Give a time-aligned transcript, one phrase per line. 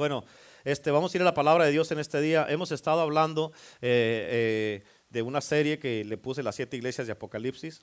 [0.00, 0.24] Bueno,
[0.64, 2.46] este, vamos a ir a la palabra de Dios en este día.
[2.48, 3.52] Hemos estado hablando
[3.82, 7.82] eh, eh, de una serie que le puse las siete iglesias de Apocalipsis.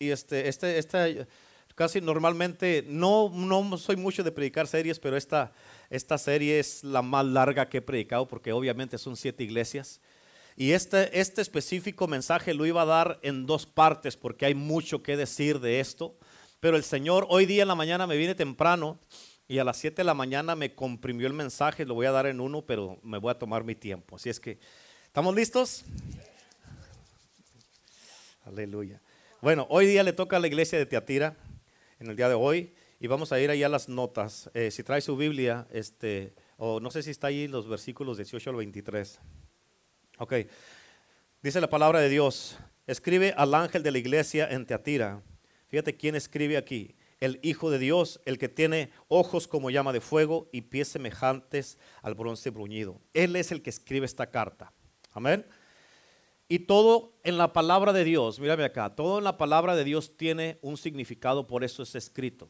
[0.00, 1.06] Y este, este, esta,
[1.76, 5.52] casi normalmente, no, no soy mucho de predicar series, pero esta,
[5.90, 10.00] esta serie es la más larga que he predicado porque obviamente son siete iglesias.
[10.56, 15.04] Y este, este específico mensaje lo iba a dar en dos partes porque hay mucho
[15.04, 16.16] que decir de esto.
[16.58, 18.98] Pero el Señor hoy día en la mañana me viene temprano
[19.50, 22.26] y a las 7 de la mañana me comprimió el mensaje, lo voy a dar
[22.26, 24.14] en uno, pero me voy a tomar mi tiempo.
[24.14, 24.60] Así es que,
[25.06, 25.82] ¿estamos listos?
[28.44, 29.02] Aleluya.
[29.40, 31.36] Bueno, hoy día le toca a la iglesia de Teatira,
[31.98, 34.48] en el día de hoy, y vamos a ir ahí a las notas.
[34.54, 38.50] Eh, si trae su Biblia, este, o no sé si está ahí los versículos 18
[38.50, 39.18] al 23.
[40.18, 40.34] Ok,
[41.42, 45.24] dice la palabra de Dios, escribe al ángel de la iglesia en Teatira
[45.70, 46.96] Fíjate quién escribe aquí.
[47.20, 51.78] El Hijo de Dios, el que tiene ojos como llama de fuego y pies semejantes
[52.02, 53.00] al bronce bruñido.
[53.14, 54.72] Él es el que escribe esta carta.
[55.12, 55.46] Amén.
[56.48, 60.16] Y todo en la palabra de Dios, mírame acá, todo en la palabra de Dios
[60.16, 62.48] tiene un significado, por eso es escrito.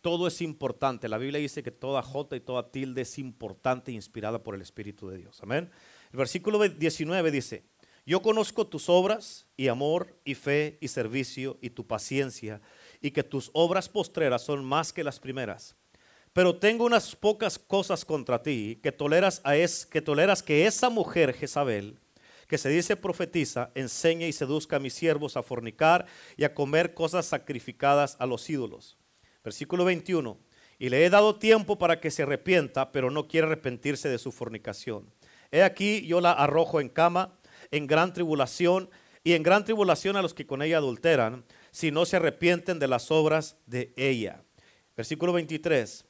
[0.00, 1.08] Todo es importante.
[1.08, 5.08] La Biblia dice que toda jota y toda tilde es importante inspirada por el Espíritu
[5.08, 5.40] de Dios.
[5.42, 5.68] Amén.
[6.12, 7.64] El versículo 19 dice,
[8.06, 12.60] yo conozco tus obras y amor y fe y servicio y tu paciencia
[13.00, 15.76] y que tus obras postreras son más que las primeras.
[16.32, 20.90] Pero tengo unas pocas cosas contra ti, que toleras, a es, que toleras que esa
[20.90, 21.98] mujer Jezabel,
[22.46, 26.94] que se dice profetiza, enseñe y seduzca a mis siervos a fornicar y a comer
[26.94, 28.96] cosas sacrificadas a los ídolos.
[29.42, 30.38] Versículo 21.
[30.78, 34.32] Y le he dado tiempo para que se arrepienta, pero no quiere arrepentirse de su
[34.32, 35.12] fornicación.
[35.50, 37.38] He aquí yo la arrojo en cama
[37.70, 38.90] en gran tribulación
[39.24, 41.44] y en gran tribulación a los que con ella adulteran,
[41.78, 44.42] si no se arrepienten de las obras de ella.
[44.96, 46.04] Versículo 23.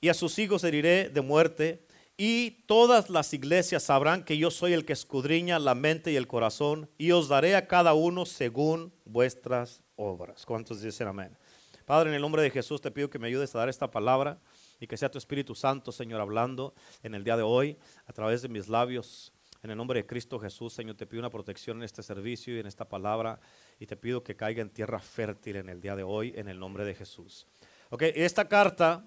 [0.00, 4.72] Y a sus hijos heriré de muerte, y todas las iglesias sabrán que yo soy
[4.72, 8.94] el que escudriña la mente y el corazón, y os daré a cada uno según
[9.04, 10.46] vuestras obras.
[10.46, 11.36] ¿Cuántos dicen amén?
[11.84, 14.40] Padre, en el nombre de Jesús te pido que me ayudes a dar esta palabra
[14.80, 18.40] y que sea tu Espíritu Santo, Señor, hablando en el día de hoy a través
[18.40, 19.34] de mis labios.
[19.62, 22.60] En el nombre de Cristo Jesús, Señor, te pido una protección en este servicio y
[22.60, 23.38] en esta palabra
[23.78, 26.58] y te pido que caiga en tierra fértil en el día de hoy, en el
[26.58, 27.46] nombre de Jesús.
[27.90, 29.06] Ok, esta carta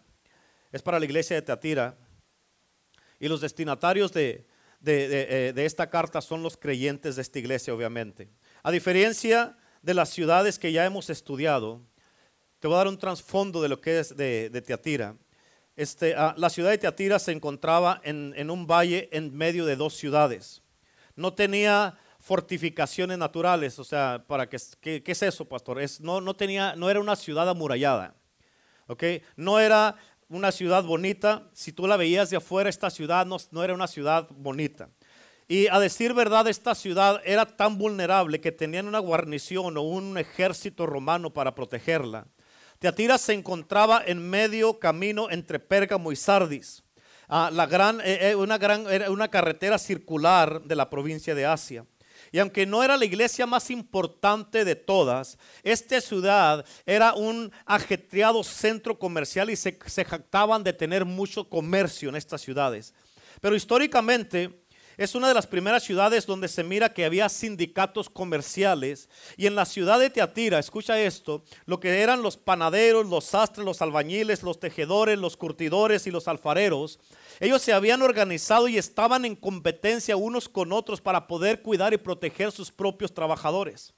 [0.71, 1.97] es para la iglesia de Teatira
[3.19, 4.45] y los destinatarios de,
[4.79, 5.07] de,
[5.49, 8.29] eh, esta carta son los creyentes de esta iglesia, obviamente.
[8.61, 11.81] A diferencia de las ciudades que ya hemos estudiado,
[12.59, 15.15] te voy a dar un trasfondo de lo que es de, de Teatira.
[15.75, 19.95] Este, ah, la ciudad de Teatira se encontraba en, un valle en medio de dos
[19.95, 20.61] ciudades.
[21.15, 25.79] No tenía fortificaciones naturales, o sea, para que, ¿qué, es eso, pastor?
[26.01, 28.15] No era una ciudad amurallada,
[28.87, 29.03] ¿ok?
[29.35, 29.95] No era
[30.29, 31.49] una ciudad bonita.
[31.53, 34.89] Si tú la veías de afuera, esta ciudad no, no era una ciudad bonita.
[35.47, 40.17] Y a decir verdad, esta ciudad era tan vulnerable que tenían una guarnición o un
[40.17, 42.27] ejército romano para protegerla.
[42.83, 46.83] Teatira se encontraba en medio camino entre Pérgamo y Sardis,
[47.29, 47.49] ah,
[48.03, 51.85] eh, eh, una, carretera circular de la provincia de Asia.
[52.29, 58.43] Y aunque no era la iglesia más importante de todas, esta ciudad era un ajetreado
[58.43, 62.93] centro comercial y se jactaban de tener mucho comercio en estas ciudades.
[63.39, 64.62] Pero históricamente
[64.97, 69.09] es una de las primeras ciudades donde se mira que había sindicatos comerciales.
[69.37, 73.65] Y en la ciudad de Teatira, escucha esto, lo que eran los panaderos, los sastres,
[73.65, 76.99] los albañiles, los tejedores, los curtidores y los alfareros,
[77.39, 81.97] ellos se habían organizado y estaban en competencia unos con otros para poder cuidar y
[81.97, 83.93] proteger sus propios trabajadores.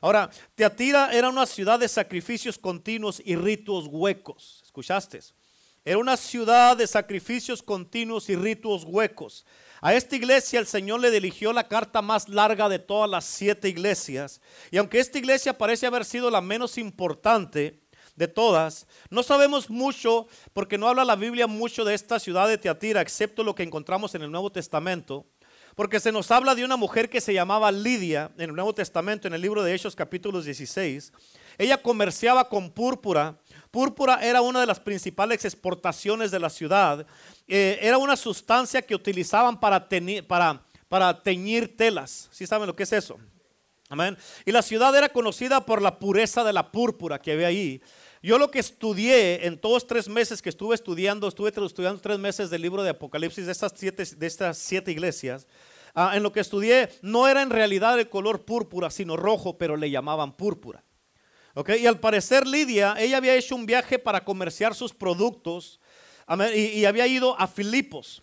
[0.00, 4.62] Ahora, Teatira era una ciudad de sacrificios continuos y ritos huecos.
[4.64, 5.20] ¿Escuchaste?
[5.84, 9.44] Era una ciudad de sacrificios continuos y ritos huecos.
[9.80, 13.68] A esta iglesia el Señor le dirigió la carta más larga de todas las siete
[13.68, 14.40] iglesias.
[14.70, 17.80] Y aunque esta iglesia parece haber sido la menos importante
[18.16, 22.58] de todas, no sabemos mucho porque no habla la Biblia mucho de esta ciudad de
[22.58, 25.26] Teatira, excepto lo que encontramos en el Nuevo Testamento.
[25.76, 29.28] Porque se nos habla de una mujer que se llamaba Lidia en el Nuevo Testamento,
[29.28, 31.12] en el libro de Hechos capítulo 16.
[31.56, 33.38] Ella comerciaba con púrpura.
[33.70, 37.06] Púrpura era una de las principales exportaciones de la ciudad
[37.48, 39.88] eh, era una sustancia que utilizaban para,
[41.22, 42.28] teñir telas.
[42.30, 43.18] ¿Sí saben lo que es eso?
[43.88, 44.18] Amén.
[44.44, 47.80] Y la ciudad era conocida por la pureza de la púrpura que había ahí.
[48.22, 52.50] Yo lo que estudié en todos tres meses que estuve estudiando, estuve estudiando tres meses
[52.50, 55.46] del libro de Apocalipsis de estas siete, de estas siete iglesias.
[55.94, 59.76] Ah, en lo que estudié no era en realidad el color púrpura, sino rojo, pero
[59.76, 60.84] le llamaban púrpura.
[61.78, 65.80] Y al parecer Lidia, ella había hecho un viaje para comerciar sus productos
[66.54, 68.22] y, había ido a Filipos.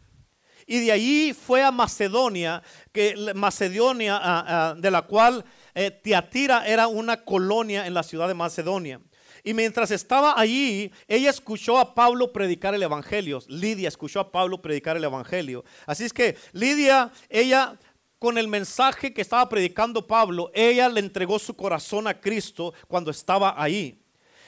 [0.67, 5.43] Y de allí fue a Macedonia, que Macedonia, de la cual
[5.75, 8.99] eh, Tiatira era una colonia en la ciudad de Macedonia.
[9.43, 13.39] Y mientras estaba allí, ella escuchó a Pablo predicar el Evangelio.
[13.47, 15.63] Lidia escuchó a Pablo predicar el Evangelio.
[15.85, 17.77] Así es que Lidia, ella
[18.25, 23.11] con el mensaje que estaba predicando Pablo, ella le entregó su corazón a Cristo cuando
[23.11, 24.03] estaba ahí.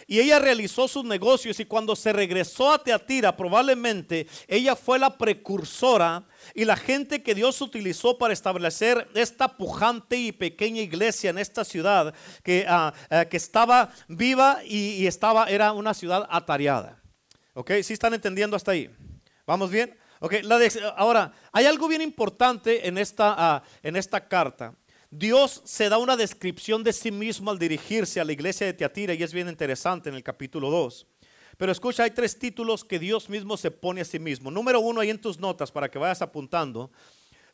[0.07, 5.15] Y ella realizó sus negocios y cuando se regresó a Teatira, probablemente ella fue la
[5.15, 6.23] precursora
[6.55, 11.63] y la gente que Dios utilizó para establecer esta pujante y pequeña iglesia en esta
[11.63, 16.99] ciudad que, ah, ah, que estaba viva y, estaba, era una ciudad atareada.
[17.53, 17.73] ¿Ok?
[17.83, 18.89] ¿Sí están entendiendo hasta ahí?
[19.45, 19.95] ¿Vamos bien?
[20.19, 20.59] Ok, la
[20.95, 24.73] ahora, hay algo bien importante en esta, ah, en esta carta.
[25.09, 29.13] Dios se da una descripción de sí mismo al dirigirse a la iglesia de Teatira
[29.13, 31.07] y es bien interesante en el capítulo 2.
[31.57, 34.51] Pero escucha, hay tres títulos que Dios mismo se pone a sí mismo.
[34.51, 36.91] Número uno, ahí en tus notas para que vayas apuntando.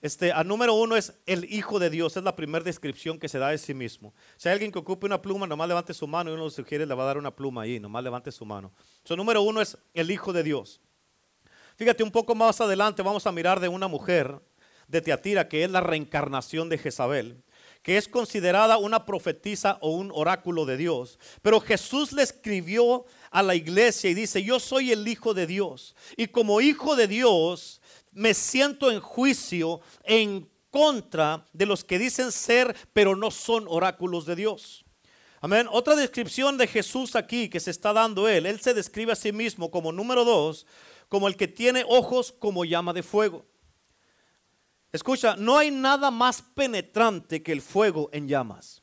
[0.01, 3.39] Este, a número uno es el Hijo de Dios, es la primera descripción que se
[3.39, 4.13] da de sí mismo.
[4.35, 6.85] Si hay alguien que ocupe una pluma, nomás levante su mano y uno le sugiere,
[6.85, 8.73] le va a dar una pluma ahí, nomás levante su mano.
[9.05, 10.81] So, número uno es el Hijo de Dios.
[11.75, 14.39] Fíjate, un poco más adelante vamos a mirar de una mujer
[14.87, 17.43] de Teatira, que es la reencarnación de Jezabel,
[17.81, 21.19] que es considerada una profetisa o un oráculo de Dios.
[21.41, 25.95] Pero Jesús le escribió a la iglesia y dice, yo soy el Hijo de Dios.
[26.15, 27.81] Y como Hijo de Dios,
[28.11, 34.25] me siento en juicio en contra de los que dicen ser, pero no son oráculos
[34.25, 34.85] de Dios.
[35.41, 35.67] Amén.
[35.69, 38.45] Otra descripción de Jesús aquí que se está dando él.
[38.45, 40.65] Él se describe a sí mismo como número dos,
[41.13, 43.45] como el que tiene ojos como llama de fuego.
[44.91, 48.81] Escucha, no hay nada más penetrante que el fuego en llamas.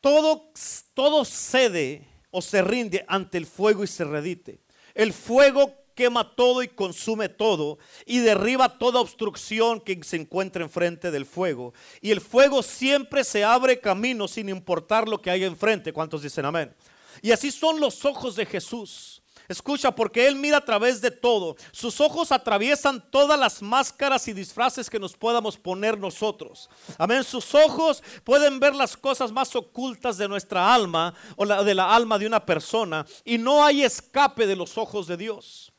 [0.00, 0.50] Todo,
[0.94, 4.62] todo cede o se rinde ante el fuego y se redite.
[4.94, 7.76] El fuego quema todo y consume todo
[8.06, 11.74] y derriba toda obstrucción que se encuentre enfrente del fuego.
[12.00, 15.92] Y el fuego siempre se abre camino sin importar lo que haya enfrente.
[15.92, 16.74] ¿Cuántos dicen amén?
[17.20, 19.22] Y así son los ojos de Jesús.
[19.48, 21.56] Escucha, porque Él mira a través de todo.
[21.72, 26.68] Sus ojos atraviesan todas las máscaras y disfraces que nos podamos poner nosotros.
[26.98, 27.24] Amén.
[27.24, 32.18] Sus ojos pueden ver las cosas más ocultas de nuestra alma o de la alma
[32.18, 33.06] de una persona.
[33.24, 35.72] Y no hay escape de los ojos de Dios.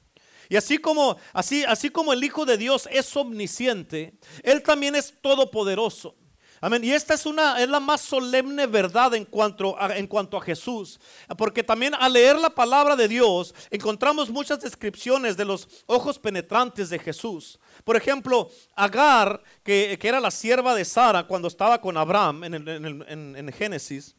[0.50, 5.14] Y así como, así, así como el Hijo de Dios es omnisciente, Él también es
[5.22, 6.16] todopoderoso.
[6.62, 6.84] Amén.
[6.84, 10.42] Y esta es una es la más solemne verdad en cuanto a, en cuanto a
[10.42, 11.00] Jesús,
[11.38, 16.90] porque también al leer la palabra de Dios encontramos muchas descripciones de los ojos penetrantes
[16.90, 17.60] de Jesús.
[17.84, 23.54] Por ejemplo, Agar, que, era la sierva de Sara cuando estaba con Abraham en, en
[23.54, 24.16] Génesis,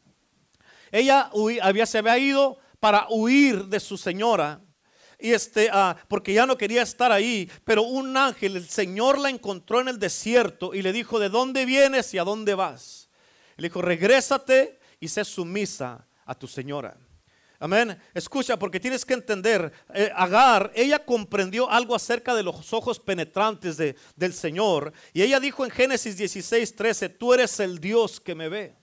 [0.92, 1.30] ella
[1.62, 4.60] había, se había ido para huir de su señora
[5.20, 9.30] y este, ah, porque ya no quería estar ahí, pero un ángel, el Señor la
[9.30, 13.08] encontró en el desierto y le dijo, ¿de dónde vienes y a dónde vas?
[13.56, 16.96] Le dijo, regrésate y sé sumisa a tu señora.
[17.62, 17.98] Amén.
[18.14, 23.76] Escucha, porque tienes que entender, eh, Agar, ella comprendió algo acerca de los ojos penetrantes
[23.76, 24.94] de, del Señor.
[25.12, 28.74] Y ella dijo en Génesis 16, 13, tú eres el Dios que me ve.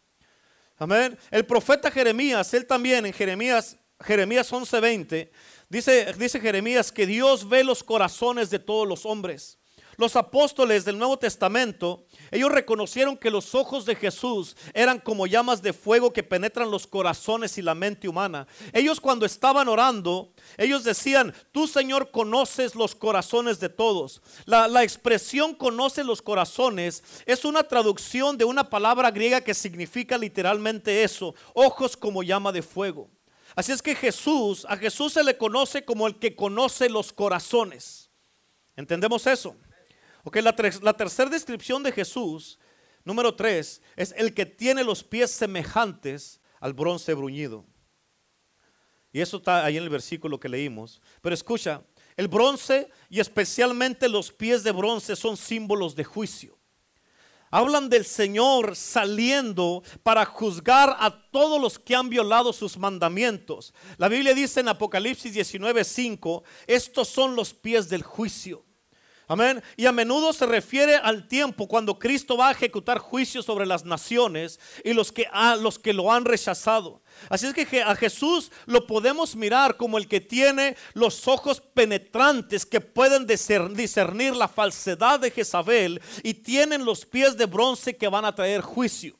[0.78, 1.18] Amén.
[1.32, 5.32] El profeta Jeremías, él también en Jeremías, Jeremías 11, 20,
[5.70, 9.58] Dice, dice Jeremías que Dios ve los corazones de todos los hombres.
[9.98, 15.64] Los apóstoles del Nuevo Testamento, ellos reconocieron que los ojos de Jesús eran como llamas
[15.64, 18.48] de fuego que penetran los corazones y la mente humana.
[18.74, 24.22] Ellos cuando estaban orando, ellos decían, tú Señor conoces los corazones de todos.
[24.46, 30.16] La, la expresión conoce los corazones es una traducción de una palabra griega que significa
[30.20, 33.10] literalmente eso, ojos como llama de fuego.
[33.58, 38.12] Así es que Jesús, a Jesús se le conoce como el que conoce los corazones.
[38.76, 39.56] ¿Entendemos eso?
[40.24, 42.60] Ok, la, la tercera descripción de Jesús,
[43.04, 47.66] número tres, es el que tiene los pies semejantes al bronce bruñido.
[49.12, 51.02] Y eso está ahí en el versículo que leímos.
[51.24, 51.82] Pero escucha,
[52.16, 56.57] el bronce y especialmente los pies de bronce son símbolos de juicio.
[57.50, 63.74] Hablan del Señor saliendo para juzgar a todos los que han violado sus mandamientos.
[63.98, 68.67] La Biblia dice en Apocalipsis 19:5, estos son los pies del juicio.
[69.30, 69.62] Amén.
[69.76, 73.84] Y a menudo se refiere al tiempo cuando Cristo va a ejecutar juicio sobre las
[73.84, 75.28] naciones y los que,
[75.60, 77.02] los que lo han rechazado.
[77.30, 82.66] Así es que a Jesús lo podemos mirar como el que tiene los ojos penetrantes
[82.66, 88.24] que pueden discernir la falsedad de Jezabel y tienen los pies de bronce que van
[88.24, 89.18] a traer juicio.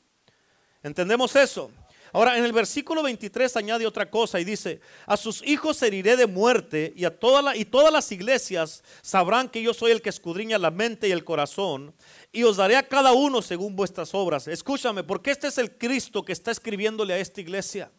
[0.82, 1.70] ¿Entendemos eso?
[2.12, 6.26] Ahora, en el versículo 23 añade otra cosa y dice, a sus hijos heriré de
[6.26, 10.08] muerte y, a toda la, y todas las iglesias sabrán que yo soy el que
[10.08, 11.94] escudriña la mente y el corazón
[12.32, 14.48] y os daré a cada uno según vuestras obras.
[14.48, 17.90] Escúchame, porque este es el Cristo que está escribiéndole a esta iglesia.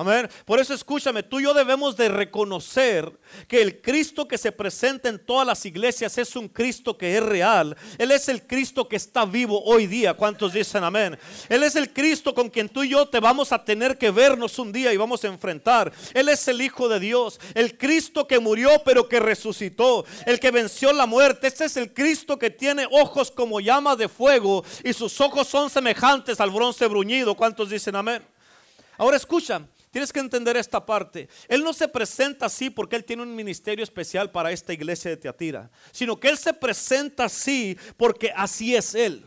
[0.00, 0.30] Amén.
[0.46, 3.12] Por eso escúchame, tú y yo debemos de reconocer
[3.46, 7.22] que el Cristo que se presenta en todas las iglesias es un Cristo que es
[7.22, 7.76] real.
[7.98, 10.14] Él es el Cristo que está vivo hoy día.
[10.14, 11.18] ¿Cuántos dicen amén?
[11.50, 14.58] Él es el Cristo con quien tú y yo te vamos a tener que vernos
[14.58, 15.92] un día y vamos a enfrentar.
[16.14, 20.50] Él es el Hijo de Dios, el Cristo que murió pero que resucitó, el que
[20.50, 21.46] venció la muerte.
[21.46, 25.68] Este es el Cristo que tiene ojos como llamas de fuego y sus ojos son
[25.68, 27.34] semejantes al bronce bruñido.
[27.34, 28.22] ¿Cuántos dicen amén?
[29.00, 31.28] Ahora escucha, Tienes que entender esta parte.
[31.48, 35.16] Él no se presenta así porque Él tiene un ministerio especial para esta iglesia de
[35.16, 39.24] Teatira, sino que Él se presenta así porque así es Él.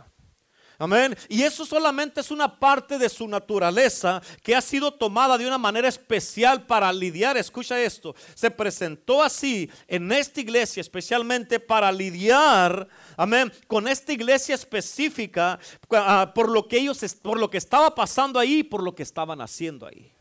[0.80, 1.16] Amén.
[1.30, 5.58] Y eso solamente es una parte de su naturaleza que ha sido tomada de una
[5.58, 7.38] manera especial para lidiar.
[7.38, 8.16] Escucha esto.
[8.34, 15.60] Se presentó así en esta iglesia especialmente para lidiar, amén, con esta iglesia específica
[15.92, 19.42] ah, por lo que ellos, por lo que estaba pasando ahí, por lo que estaban
[19.42, 20.13] haciendo ahí.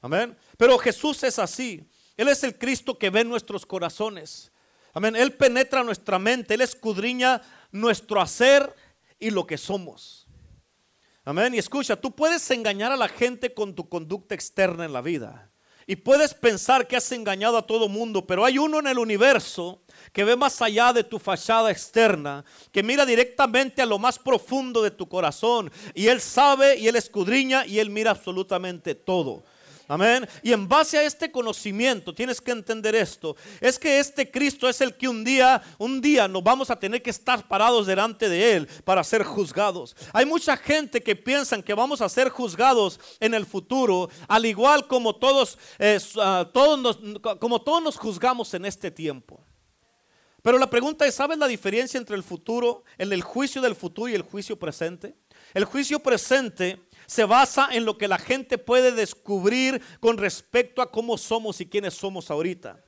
[0.00, 0.36] Amén.
[0.56, 1.88] Pero Jesús es así.
[2.16, 4.52] Él es el Cristo que ve nuestros corazones.
[4.92, 5.16] Amén.
[5.16, 6.54] Él penetra nuestra mente.
[6.54, 8.74] Él escudriña nuestro hacer
[9.18, 10.26] y lo que somos.
[11.24, 11.54] Amén.
[11.54, 15.50] Y escucha, tú puedes engañar a la gente con tu conducta externa en la vida.
[15.86, 19.80] Y puedes pensar que has engañado a todo mundo, pero hay uno en el universo
[20.12, 24.82] que ve más allá de tu fachada externa, que mira directamente a lo más profundo
[24.82, 25.72] de tu corazón.
[25.94, 29.44] Y Él sabe y Él escudriña y Él mira absolutamente todo.
[29.90, 30.28] Amén.
[30.42, 34.82] Y en base a este conocimiento, tienes que entender esto, es que este Cristo es
[34.82, 38.52] el que un día, un día nos vamos a tener que estar parados delante de
[38.52, 39.96] Él para ser juzgados.
[40.12, 44.86] Hay mucha gente que piensan que vamos a ser juzgados en el futuro, al igual
[44.86, 45.56] como todos,
[46.20, 46.98] ah, todos nos,
[47.38, 49.42] como todos nos juzgamos en este tiempo.
[50.42, 54.14] Pero la pregunta es, ¿sabes la diferencia entre el futuro, el juicio del futuro y
[54.14, 55.16] el juicio presente?
[55.54, 60.90] El juicio presente se basa en lo que la gente puede descubrir con respecto a
[60.90, 62.84] cómo somos y quiénes somos ahorita.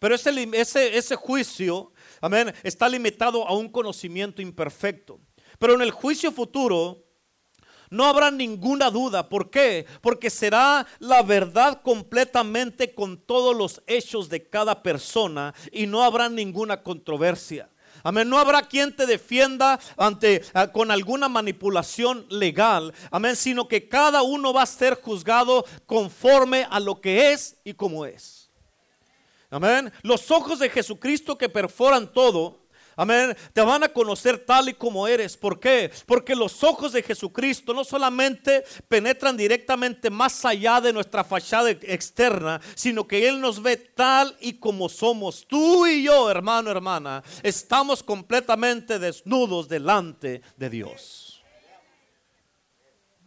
[0.00, 5.20] Pero ese, ese, ese juicio, amén, está limitado a un conocimiento imperfecto.
[5.60, 7.04] Pero en el juicio futuro,
[7.90, 9.28] no habrá ninguna duda.
[9.28, 9.86] ¿Por qué?
[10.00, 16.28] Porque será la verdad completamente con todos los hechos de cada persona y no habrá
[16.28, 17.70] ninguna controversia.
[18.02, 18.28] Amén.
[18.28, 22.92] No habrá quien te defienda ante ah, con alguna manipulación legal.
[23.10, 23.36] Amén.
[23.36, 28.06] Sino que cada uno va a ser juzgado conforme a lo que es y como
[28.06, 28.50] es.
[29.50, 29.92] Amén.
[30.02, 32.59] Los ojos de Jesucristo que perforan todo
[33.00, 33.34] Amén.
[33.54, 35.34] Te van a conocer tal y como eres.
[35.34, 35.90] ¿Por qué?
[36.04, 42.60] Porque los ojos de Jesucristo no solamente penetran directamente más allá de nuestra fachada externa,
[42.74, 45.46] sino que Él nos ve tal y como somos.
[45.48, 51.42] Tú y yo, hermano, hermana, estamos completamente desnudos delante de Dios.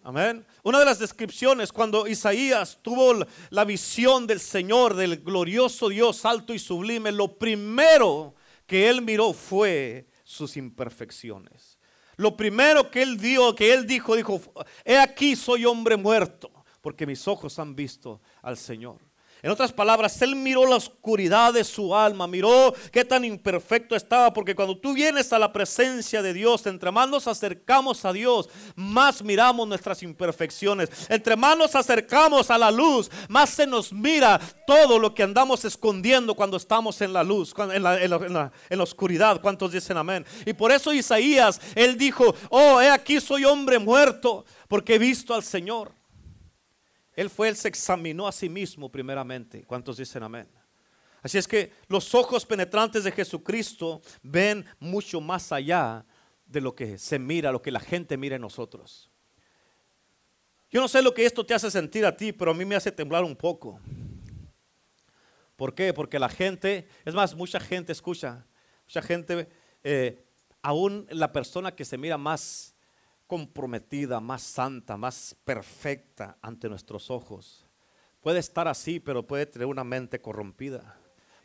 [0.03, 0.45] Amén.
[0.61, 6.53] Una de las descripciones cuando Isaías tuvo la visión del Señor, del glorioso Dios alto
[6.53, 8.35] y sublime, lo primero
[8.73, 11.77] que él miró fue sus imperfecciones.
[12.15, 14.41] Lo primero que él dio, que él dijo, dijo,
[14.83, 16.51] he aquí soy hombre muerto,
[16.81, 18.97] porque mis ojos han visto al Señor.
[19.43, 24.31] En otras palabras, él miró la oscuridad de su alma, miró qué tan imperfecto estaba,
[24.31, 28.47] porque cuando tú vienes a la presencia de Dios, entre más nos acercamos a Dios,
[28.77, 30.89] más miramos nuestras imperfecciones.
[31.09, 35.65] Entre más nos acercamos a la luz, más se nos mira todo lo que andamos
[35.65, 39.41] escondiendo cuando estamos en la luz, en la, en la oscuridad.
[39.41, 40.25] ¿Cuántos dicen amén?
[40.45, 45.33] Y por eso Isaías, él dijo, oh, he aquí soy hombre muerto, porque he visto
[45.33, 45.91] al Señor.
[47.15, 49.63] Él fue, él se examinó a sí mismo primeramente.
[49.65, 50.47] ¿Cuántos dicen amén?
[51.21, 56.05] Así es que los ojos penetrantes de Jesucristo ven mucho más allá
[56.45, 59.09] de lo que se mira, lo que la gente mira en nosotros.
[60.69, 62.75] Yo no sé lo que esto te hace sentir a ti, pero a mí me
[62.75, 63.79] hace temblar un poco.
[65.55, 65.93] ¿Por qué?
[65.93, 68.45] Porque la gente, es más, mucha gente escucha,
[68.85, 69.47] mucha gente,
[69.83, 70.25] eh,
[70.61, 72.72] aún la persona que se mira más
[73.33, 77.65] comprometida, más santa, más perfecta ante nuestros ojos.
[78.21, 80.99] Puede estar así, pero puede tener una mente corrompida.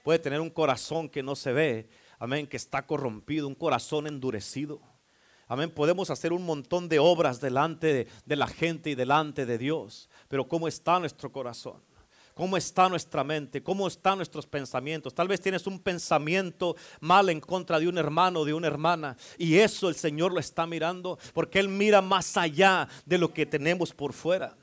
[0.05, 4.83] Puede tener un corazón que no se ve, amén, que está corrompido, un corazón endurecido.
[5.47, 10.11] Amén, podemos hacer un montón de obras delante de, la gente y delante de Dios,
[10.29, 11.81] pero ¿cómo está nuestro corazón?
[12.39, 13.65] ¿Cómo está nuestra mente?
[13.65, 15.13] ¿Cómo están nuestros pensamientos?
[15.13, 19.17] Tal vez tienes un pensamiento mal en contra de un hermano o de una hermana.
[19.39, 23.45] Y eso el Señor lo está mirando porque Él mira más allá de lo que
[23.45, 24.57] tenemos por fuera.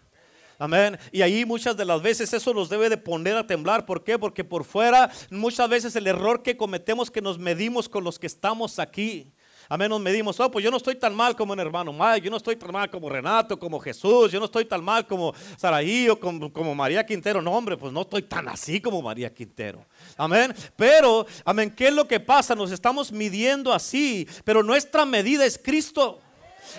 [0.58, 0.98] Amén.
[1.12, 3.86] Y ahí muchas de las veces eso nos debe de poner a temblar.
[3.86, 4.18] ¿Por qué?
[4.18, 8.28] Porque por fuera muchas veces el error que cometemos que nos medimos con los que
[8.28, 9.34] estamos aquí.
[9.68, 12.32] Amén, nos medimos, oh, pues yo no estoy tan mal como un hermano Mike, yo
[12.32, 16.08] no estoy tan mal como Renato, como Jesús, yo no estoy tan mal como Saraí
[16.10, 17.42] o como, como María Quintero.
[17.42, 19.86] No, hombre, pues no estoy tan así como María Quintero.
[20.18, 20.54] Amén.
[20.76, 22.56] Pero, amén, ¿qué es lo que pasa?
[22.56, 26.20] Nos estamos midiendo así, pero nuestra medida es Cristo.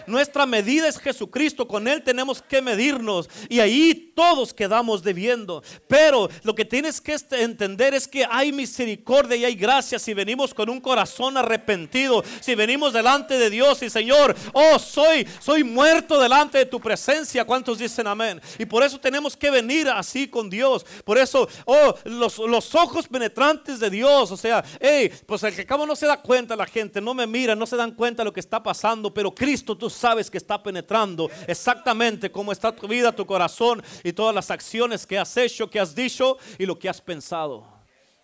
[0.07, 5.63] Nuestra medida es Jesucristo, con Él tenemos que medirnos y ahí todos quedamos debiendo.
[5.87, 10.55] Pero lo que tienes que entender es que hay misericordia y hay gracia si venimos
[10.55, 16.21] con un corazón arrepentido, si venimos delante de Dios y Señor, oh, soy, soy muerto
[16.21, 17.45] delante de tu presencia.
[17.45, 18.41] ¿Cuántos dicen amén?
[18.59, 20.85] Y por eso tenemos que venir así con Dios.
[21.05, 25.67] Por eso, oh, los, los ojos penetrantes de Dios, o sea, hey, pues el que
[25.67, 28.33] cabo no se da cuenta la gente, no me mira, no se dan cuenta lo
[28.33, 33.15] que está pasando, pero Cristo, tú sabes que está penetrando exactamente cómo está tu vida,
[33.15, 36.89] tu corazón y todas las acciones que has hecho, que has dicho y lo que
[36.89, 37.67] has pensado.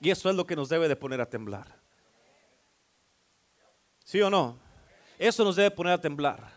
[0.00, 1.78] Y eso es lo que nos debe de poner a temblar.
[4.04, 4.58] ¿Sí o no?
[5.18, 6.52] Eso nos debe poner a temblar.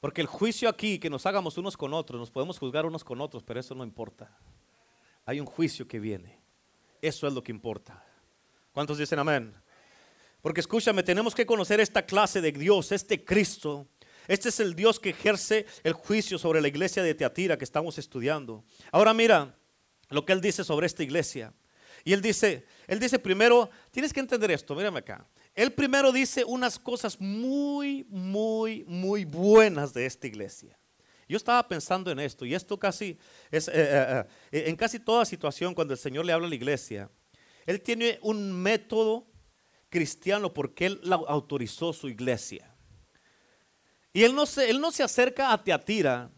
[0.00, 3.20] Porque el juicio aquí, que nos hagamos unos con otros, nos podemos juzgar unos con
[3.20, 4.38] otros, pero eso no importa.
[5.24, 6.38] Hay un juicio que viene.
[7.02, 8.04] Eso es lo que importa.
[8.72, 9.54] ¿Cuántos dicen amén?
[10.46, 13.88] Porque escúchame, tenemos que conocer esta clase de Dios, este Cristo,
[14.28, 17.98] este es el Dios que ejerce el juicio sobre la iglesia de Teatira que estamos
[17.98, 18.62] estudiando.
[18.92, 19.58] Ahora mira
[20.08, 21.52] lo que él dice sobre esta iglesia.
[22.04, 25.26] Y él dice, él dice primero, tienes que entender esto, mírame acá.
[25.52, 30.78] Él primero dice unas cosas muy, muy, muy buenas de esta iglesia.
[31.28, 33.18] Yo estaba pensando en esto y esto casi
[33.50, 36.54] es eh, eh, eh, en casi toda situación cuando el Señor le habla a la
[36.54, 37.10] iglesia,
[37.66, 39.26] él tiene un método
[39.88, 42.74] cristiano porque él autorizó su iglesia.
[44.12, 46.30] Y él no se, él no se acerca a Teatira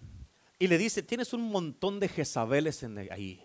[0.59, 3.43] y le dice, tienes un montón de Jezabeles en ahí.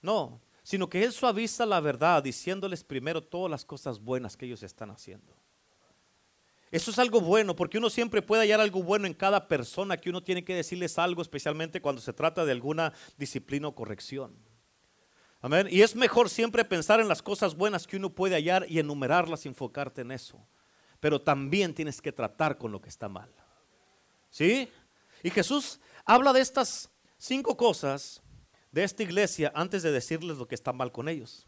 [0.00, 4.62] No, sino que él suaviza la verdad diciéndoles primero todas las cosas buenas que ellos
[4.62, 5.36] están haciendo.
[6.70, 10.08] Eso es algo bueno, porque uno siempre puede hallar algo bueno en cada persona que
[10.08, 14.34] uno tiene que decirles algo, especialmente cuando se trata de alguna disciplina o corrección.
[15.42, 15.68] Amén.
[15.70, 19.44] Y es mejor siempre pensar en las cosas buenas que uno puede hallar y enumerarlas
[19.44, 20.42] y enfocarte en eso
[21.02, 23.28] pero también tienes que tratar con lo que está mal.
[24.30, 24.68] ¿Sí?
[25.20, 28.22] Y Jesús habla de estas cinco cosas
[28.70, 31.44] de esta iglesia antes de decirles lo que está mal con ellos.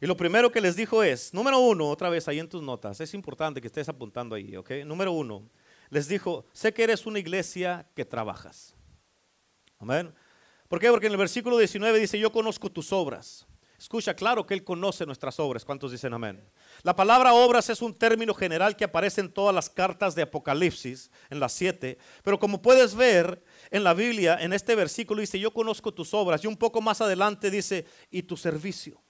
[0.00, 3.00] Y lo primero que les dijo es, número uno, otra vez ahí en tus notas,
[3.00, 4.70] es importante que estés apuntando ahí, ¿ok?
[4.84, 5.42] Número uno,
[5.90, 8.72] les dijo, sé que eres una iglesia que trabajas.
[9.80, 10.14] Amén.
[10.68, 10.90] ¿Por qué?
[10.90, 13.46] Porque en el versículo 19 dice, yo conozco tus obras.
[13.78, 15.64] Escucha, claro que Él conoce nuestras obras.
[15.64, 16.42] ¿Cuántos dicen amén?
[16.82, 21.10] La palabra obras es un término general que aparece en todas las cartas de Apocalipsis,
[21.28, 21.98] en las siete.
[22.22, 26.42] Pero como puedes ver en la Biblia, en este versículo dice, yo conozco tus obras.
[26.42, 29.02] Y un poco más adelante dice, y tu servicio.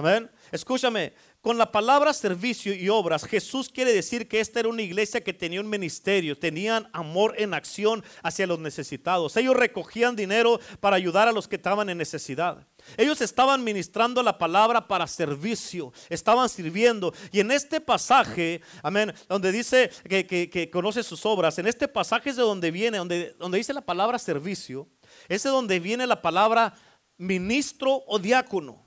[0.00, 0.30] Amén.
[0.50, 5.22] Escúchame, con la palabra servicio y obras, Jesús quiere decir que esta era una iglesia
[5.22, 9.36] que tenía un ministerio, tenían amor en acción hacia los necesitados.
[9.36, 12.66] Ellos recogían dinero para ayudar a los que estaban en necesidad.
[12.96, 17.12] Ellos estaban ministrando la palabra para servicio, estaban sirviendo.
[17.30, 22.36] Y en este pasaje, amén, donde dice que, conoce sus obras, en este pasaje es
[22.36, 24.88] de donde viene, donde, donde dice la palabra servicio,
[25.28, 26.72] es de donde viene la palabra
[27.18, 28.79] ministro o diácono.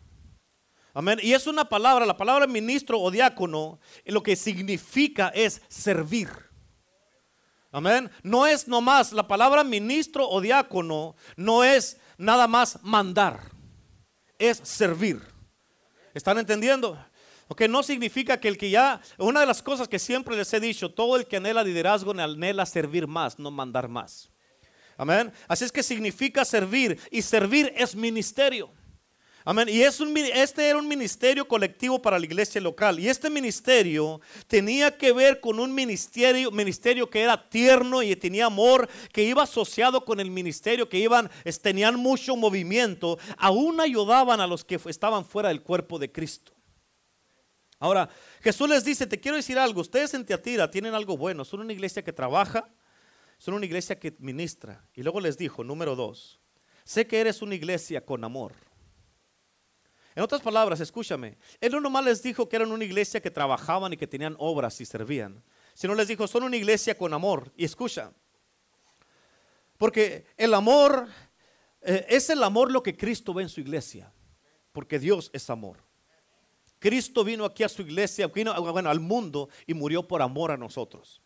[0.93, 1.19] Amén.
[1.21, 6.29] Y es una palabra, la palabra ministro o diácono, lo que significa es servir.
[7.71, 8.11] Amén.
[8.21, 13.53] No es nomás, la palabra ministro o diácono no es nada más mandar
[14.49, 15.21] es servir.
[16.13, 16.97] ¿Están entendiendo?
[17.47, 20.59] Ok, no significa que el que ya, una de las cosas que siempre les he
[20.59, 24.29] dicho, todo el que anhela liderazgo anhela servir más, no mandar más.
[24.97, 25.31] Amén.
[25.47, 28.71] Así es que significa servir y servir es ministerio.
[29.45, 29.67] Amén.
[29.67, 32.99] Y este era un ministerio colectivo para la iglesia local.
[32.99, 38.45] Y este ministerio tenía que ver con un ministerio, ministerio que era tierno y tenía
[38.45, 41.29] amor, que iba asociado con el ministerio, que iban,
[41.61, 43.19] tenían mucho movimiento.
[43.37, 46.53] Aún ayudaban a los que estaban fuera del cuerpo de Cristo.
[47.79, 48.07] Ahora,
[48.41, 51.73] Jesús les dice, te quiero decir algo, ustedes en Teatira tienen algo bueno, son una
[51.73, 52.69] iglesia que trabaja,
[53.37, 54.87] son una iglesia que ministra.
[54.93, 56.39] Y luego les dijo, número dos,
[56.85, 58.53] sé que eres una iglesia con amor.
[60.15, 63.93] En otras palabras, escúchame, Él no nomás les dijo que eran una iglesia que trabajaban
[63.93, 67.51] y que tenían obras y servían, sino les dijo, son una iglesia con amor.
[67.57, 68.11] Y escucha,
[69.77, 71.07] porque el amor
[71.81, 74.11] eh, es el amor lo que Cristo ve en su iglesia,
[74.71, 75.77] porque Dios es amor.
[76.79, 80.57] Cristo vino aquí a su iglesia, vino bueno, al mundo y murió por amor a
[80.57, 81.21] nosotros.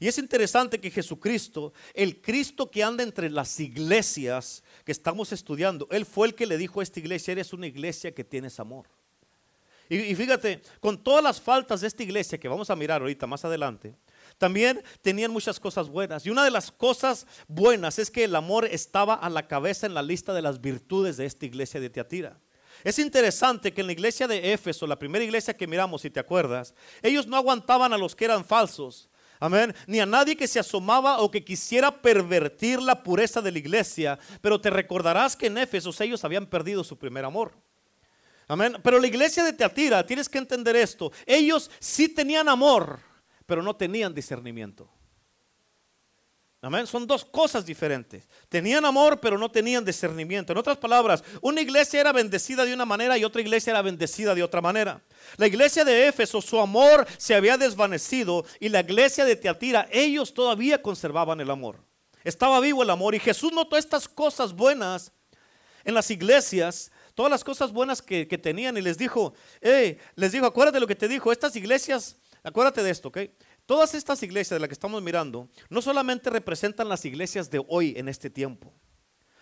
[0.00, 5.86] Y es interesante que Jesucristo, el Cristo que anda entre las iglesias que estamos estudiando,
[5.90, 8.86] Él fue el que le dijo a esta iglesia, eres una iglesia que tienes amor.
[9.88, 13.44] Y, fíjate, con todas las faltas de esta iglesia que vamos a mirar ahorita más
[13.44, 13.94] adelante,
[14.38, 16.24] también tenían muchas cosas buenas.
[16.24, 19.92] Y una de las cosas buenas es que el amor estaba a la cabeza en
[19.92, 22.38] la lista de las virtudes de esta iglesia de Teatira.
[22.84, 26.20] Es interesante que en la iglesia de Éfeso, la primera iglesia que miramos, si te
[26.20, 29.08] acuerdas, ellos no aguantaban a los que eran falsos,
[29.42, 29.74] Amén.
[29.88, 34.16] Ni a nadie que se asomaba o que quisiera pervertir la pureza de la iglesia.
[34.40, 37.50] Pero te recordarás que en Éfeso ellos habían perdido su primer amor.
[38.46, 38.76] Amén.
[38.84, 41.10] Pero la iglesia de Teatira, tienes que entender esto.
[41.26, 43.00] Ellos sí tenían amor,
[43.44, 44.88] pero no tenían discernimiento.
[46.64, 46.86] Amén.
[46.86, 48.28] Son dos cosas diferentes.
[48.48, 50.52] Tenían amor, pero no tenían discernimiento.
[50.52, 54.32] En otras palabras, una iglesia era bendecida de una manera y otra iglesia era bendecida
[54.32, 55.02] de otra manera.
[55.38, 60.32] La iglesia de Éfeso, su amor se había desvanecido y la iglesia de Teatira, ellos
[60.32, 61.82] todavía conservaban el amor.
[62.22, 65.10] Estaba vivo el amor y Jesús notó estas cosas buenas
[65.82, 70.78] en las iglesias, todas las cosas buenas que, tenían y les dijo, les dijo, acuérdate
[70.78, 73.18] lo que te dijo, estas iglesias, acuérdate de esto, ¿ok?
[73.66, 77.94] Todas estas iglesias de las que estamos mirando no solamente representan las iglesias de hoy
[77.96, 78.72] en este tiempo,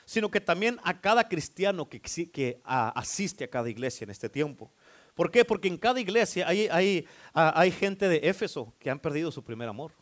[0.04, 4.70] sino que también a cada cristiano que, asiste a cada iglesia en este tiempo.
[5.14, 5.44] ¿Por qué?
[5.44, 9.92] Porque en cada iglesia hay gente de Éfeso que han perdido su primer amor.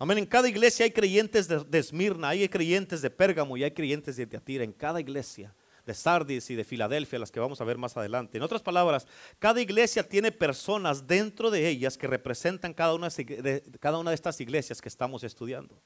[0.00, 0.18] Amén.
[0.18, 4.16] En cada iglesia hay creyentes de, de Esmirna, hay creyentes de Pérgamo y hay creyentes
[4.16, 4.62] de Teatira.
[4.62, 5.52] En cada iglesia
[5.88, 8.36] de Sardis y de Filadelfia, las que vamos a ver más adelante.
[8.36, 9.06] En otras palabras,
[9.38, 14.14] cada iglesia tiene personas dentro de ellas que representan cada una de, cada una de
[14.14, 15.80] estas iglesias que estamos estudiando.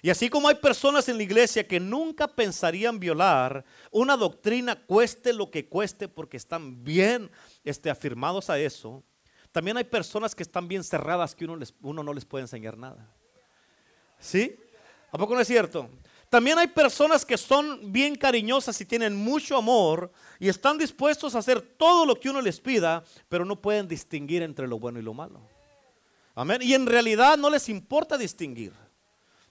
[0.00, 5.32] Y así como hay personas en la iglesia que nunca pensarían violar una doctrina, cueste
[5.32, 7.28] lo que cueste, porque están bien
[7.64, 9.02] este, afirmados a eso,
[9.50, 12.78] también hay personas que están bien cerradas que uno, les, uno no les puede enseñar
[12.78, 13.12] nada.
[14.20, 14.56] ¿Sí?
[15.10, 15.90] ¿A poco no es cierto?
[16.28, 20.10] También hay personas que son bien cariñosas y tienen mucho amor
[20.40, 24.42] y están dispuestos a hacer todo lo que uno les pida, pero no pueden distinguir
[24.42, 25.40] entre lo bueno y lo malo.
[26.34, 26.60] Amén.
[26.62, 28.72] Y en realidad no les importa distinguir.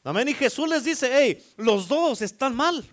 [0.04, 0.28] Amén.
[0.28, 2.86] Y Jesús les dice, hey, los dos están mal.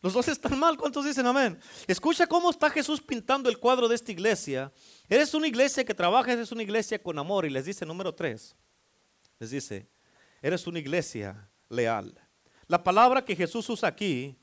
[0.00, 0.76] Los dos están mal.
[0.76, 1.60] ¿Cuántos dicen amén?
[1.86, 4.72] Escucha cómo está Jesús pintando el cuadro de esta iglesia.
[5.08, 7.46] Eres una iglesia que trabaja, eres una iglesia con amor.
[7.46, 8.56] Y les dice número tres.
[9.38, 9.86] Les dice,
[10.40, 12.21] eres una iglesia leal.
[12.72, 14.34] La palabra que Jesús usa aquí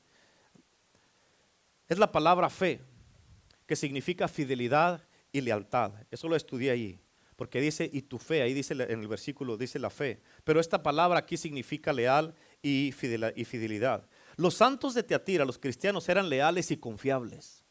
[1.88, 2.80] es la palabra fe,
[3.66, 5.94] que significa fidelidad y lealtad.
[6.12, 7.00] Eso lo estudié ahí,
[7.34, 10.20] porque dice, y tu fe, ahí dice en el versículo, dice la fe.
[10.44, 14.06] Pero esta palabra aquí significa leal y fidelidad.
[14.36, 17.64] Los santos de Teatira, los cristianos, eran leales y confiables.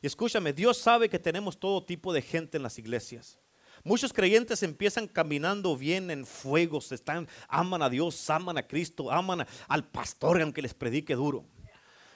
[0.00, 3.38] Y escúchame, Dios sabe que tenemos todo tipo de gente en las iglesias.
[3.86, 9.46] Muchos creyentes empiezan caminando bien en fuegos, están, aman a Dios, aman a Cristo, aman
[9.68, 11.44] al pastor aunque les predique duro.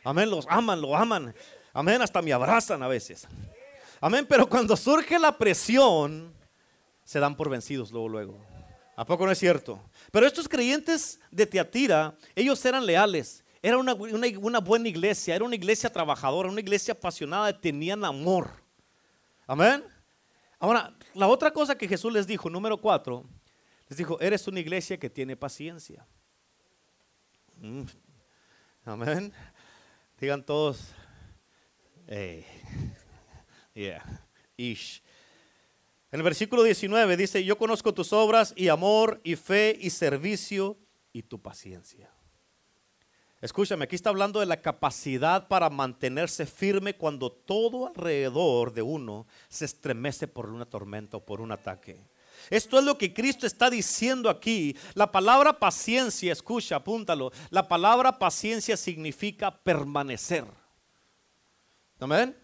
[0.03, 1.35] Amén, los aman, lo aman.
[1.75, 3.29] Amén, hasta me abrazan a veces.
[4.01, 6.33] Amén, pero cuando surge la presión,
[7.05, 8.41] se dan por vencidos luego, luego.
[8.97, 9.79] ¿A poco no es cierto?
[10.11, 13.45] Pero estos creyentes de Teatira, ellos eran leales.
[13.61, 18.51] Era una, una, buena iglesia, era una iglesia trabajadora, una iglesia apasionada, tenían amor.
[19.47, 19.85] Amén.
[20.59, 23.25] Ahora, la otra cosa que Jesús les dijo, número cuatro,
[23.89, 26.07] les dijo, eres una iglesia que tiene paciencia.
[27.57, 27.85] Mm.
[28.85, 29.33] Amén.
[30.19, 30.93] Digan todos,
[32.07, 32.45] hey.
[33.75, 34.03] yeah,
[34.57, 35.03] ish.
[36.11, 40.79] En el versículo 19 dice, yo conozco tus obras y amor y fe y servicio
[41.13, 42.11] y tu paciencia.
[43.41, 49.29] Escúchame, aquí está hablando de la capacidad para mantenerse firme cuando todo alrededor de uno
[49.49, 52.01] se estremece por una tormenta o por un ataque.
[52.51, 54.77] Esto es lo que Cristo está diciendo aquí.
[54.95, 57.31] La palabra paciencia, escucha, apúntalo.
[57.51, 60.45] La palabra paciencia significa permanecer.
[62.01, 62.37] ¿Amén?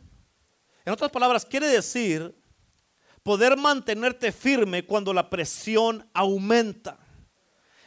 [0.84, 2.36] En otras palabras, quiere decir
[3.22, 6.98] poder mantenerte firme cuando la presión aumenta.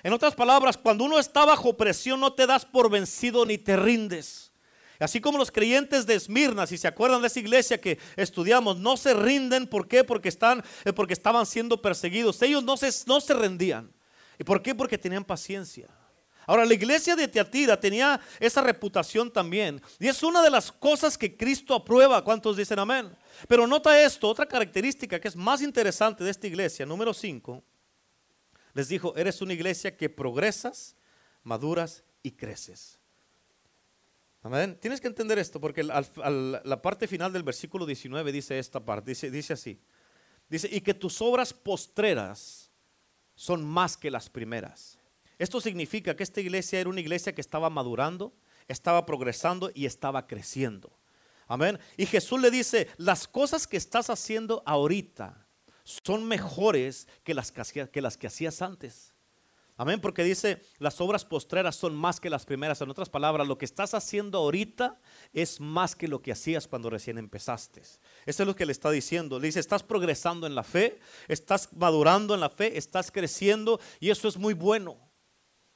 [0.04, 3.76] En otras palabras, cuando uno está bajo presión no te das por vencido ni te
[3.76, 4.52] rindes.
[5.00, 8.98] Así como los creyentes de Esmirna, si se acuerdan de esa iglesia que estudiamos, no
[8.98, 10.04] se rinden, ¿por qué?
[10.04, 12.42] Porque, están, eh, porque estaban siendo perseguidos.
[12.42, 13.92] Ellos no se, no se rendían.
[14.40, 14.74] ¿Y por qué?
[14.74, 15.88] Porque tenían paciencia.
[16.48, 19.82] Ahora, la iglesia de Teatira tenía esa reputación también.
[20.00, 22.24] Y es una de las cosas que Cristo aprueba.
[22.24, 23.16] ¿Cuántos dicen amén?
[23.48, 27.64] Pero nota esto, otra característica que es más interesante de esta iglesia, número 5
[28.78, 30.96] les dijo, eres una iglesia que progresas,
[31.42, 33.00] maduras y creces.
[34.44, 34.78] Amén.
[34.80, 39.32] Tienes que entender esto porque la parte final del versículo 19 dice esta parte, dice,
[39.32, 39.82] dice así.
[40.48, 42.70] Dice, y que tus obras postreras
[43.34, 45.00] son más que las primeras.
[45.40, 48.32] Esto significa que esta iglesia era una iglesia que estaba madurando,
[48.68, 50.96] estaba progresando y estaba creciendo.
[51.48, 51.80] Amén.
[51.98, 55.47] Y Jesús le dice, las cosas que estás haciendo ahorita
[55.88, 59.13] son mejores que las que, hacías antes.
[59.78, 62.82] Amén, porque dice, las obras postreras son más que las primeras.
[62.82, 65.00] En otras palabras, lo que estás haciendo ahorita
[65.32, 67.82] es más que lo que hacías cuando recién empezaste.
[68.26, 69.39] Eso es lo que le está diciendo.
[69.39, 74.10] Le dice, estás progresando en la fe, estás madurando en la fe, estás creciendo y
[74.10, 74.97] eso es muy bueno.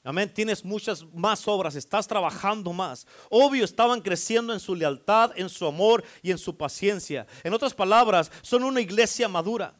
[0.03, 3.05] Amén, tienes muchas más obras, estás trabajando más.
[3.29, 7.27] Obvio, estaban creciendo en su lealtad, en su amor y en su paciencia.
[7.43, 9.75] En otras palabras, son una iglesia madura.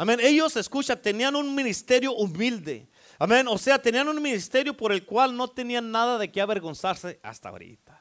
[0.00, 2.88] Amén, ellos, escucha, tenían un ministerio humilde.
[3.18, 3.48] Amén.
[3.48, 7.48] O sea, tenían un ministerio por el cual no tenían nada de qué avergonzarse hasta
[7.48, 8.00] ahorita.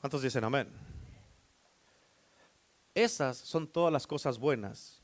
[0.00, 0.68] ¿Cuántos dicen amén?
[2.92, 5.00] Esas son todas las cosas buenas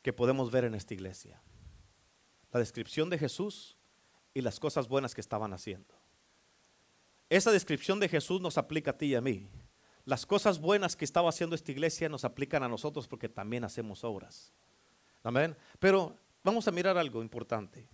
[0.00, 1.42] que podemos ver en esta iglesia.
[2.52, 3.76] La descripción de Jesús
[4.32, 5.92] y las cosas buenas que estaban haciendo.
[7.28, 9.50] Esa descripción de Jesús nos aplica a ti y a mí.
[10.04, 14.04] Las cosas buenas que estaba haciendo esta iglesia nos aplican a nosotros porque también hacemos
[14.04, 14.52] obras.
[15.22, 15.56] Amén.
[15.78, 17.88] Pero vamos a mirar algo importante.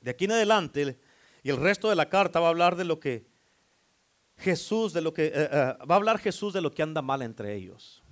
[0.00, 0.98] De aquí en adelante,
[1.42, 3.26] y el resto de la carta va a hablar de lo que
[4.38, 7.22] Jesús, de lo que, eh, eh, va a hablar Jesús de lo que anda mal
[7.22, 8.02] entre ellos.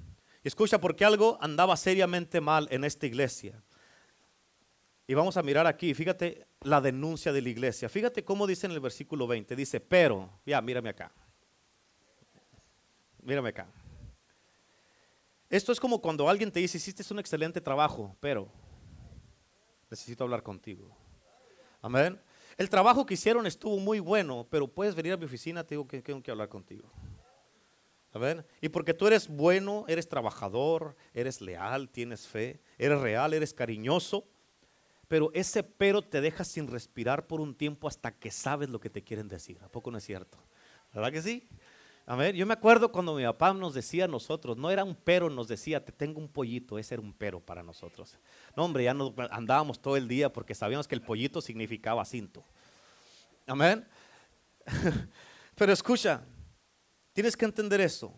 [0.42, 3.62] Y escucha, porque algo andaba seriamente mal en esta iglesia.
[5.06, 7.88] Y vamos a mirar aquí, fíjate la denuncia de la iglesia.
[7.88, 9.54] Fíjate cómo dice en el versículo 20.
[9.56, 11.12] Dice, pero, ya, mírame acá.
[13.24, 13.66] Mírame acá.
[15.48, 18.48] Esto es como cuando alguien te dice, hiciste un excelente trabajo, pero
[19.90, 20.96] necesito hablar contigo.
[21.80, 22.20] Amén.
[22.56, 26.02] El trabajo que hicieron estuvo muy bueno, pero puedes venir a mi oficina, tengo que,
[26.02, 26.90] tengo que hablar contigo.
[28.12, 28.44] Amén.
[28.60, 34.28] Y porque tú eres bueno, eres trabajador, eres leal, tienes fe, eres real, eres cariñoso,
[35.08, 38.90] pero ese pero te deja sin respirar por un tiempo hasta que sabes lo que
[38.90, 39.58] te quieren decir.
[39.62, 40.38] ¿A poco no es cierto?
[40.92, 41.48] ¿Verdad que sí?
[42.06, 45.30] A yo me acuerdo cuando mi papá nos decía a nosotros, no era un pero,
[45.30, 48.18] nos decía, te tengo un pollito, ese era un pero para nosotros.
[48.54, 52.44] No, hombre, ya nos andábamos todo el día porque sabíamos que el pollito significaba cinto.
[53.46, 53.86] Amén.
[55.54, 56.24] Pero escucha,
[57.12, 58.12] tienes que entender eso.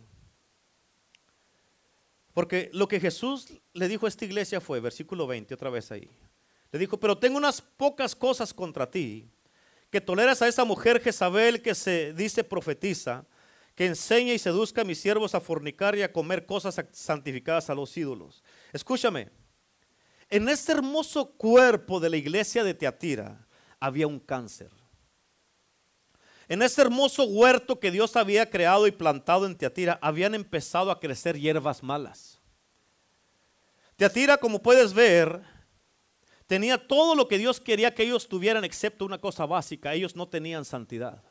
[2.32, 6.10] Porque lo que Jesús le dijo a esta iglesia fue, versículo 20, otra vez ahí.
[6.70, 9.28] Le dijo, pero tengo unas pocas cosas contra ti,
[9.90, 13.24] que toleras a esa mujer Jezabel que se dice profetiza
[13.76, 17.74] que enseña y seduzca a mis siervos a fornicar y a comer cosas santificadas a
[17.74, 18.42] los ídolos.
[18.72, 19.28] Escúchame,
[20.30, 23.46] en este hermoso cuerpo de la iglesia de Teatira
[23.78, 24.70] había un cáncer.
[26.48, 30.98] En este hermoso huerto que Dios había creado y plantado en Teatira habían empezado a
[30.98, 32.40] crecer hierbas malas.
[33.96, 35.42] Teatira, como puedes ver,
[36.46, 40.28] tenía todo lo que Dios quería que ellos tuvieran, excepto una cosa básica, ellos no
[40.28, 41.22] tenían santidad.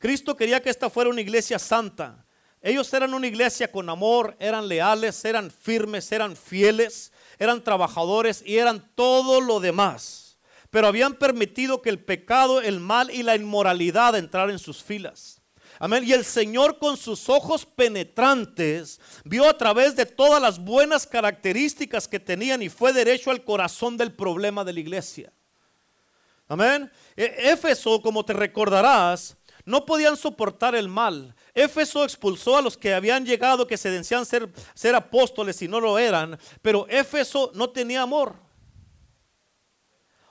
[0.00, 2.24] Cristo quería que esta fuera una iglesia santa.
[2.62, 8.56] Ellos eran una iglesia con amor, eran leales, eran firmes, eran fieles, eran trabajadores y
[8.56, 10.38] eran todo lo demás.
[10.70, 15.42] Pero habían permitido que el pecado, el mal y la inmoralidad entraran en sus filas.
[15.78, 16.04] Amén.
[16.06, 22.08] Y el Señor con sus ojos penetrantes vio a través de todas las buenas características
[22.08, 25.32] que tenían y fue derecho al corazón del problema de la iglesia.
[26.48, 26.90] Amén.
[27.16, 31.34] E, Éfeso, como te recordarás, no podían soportar el mal.
[31.54, 35.98] Éfeso expulsó a los que habían llegado, que se decían ser, apóstoles y no lo
[35.98, 38.34] eran, pero Éfeso no tenía amor.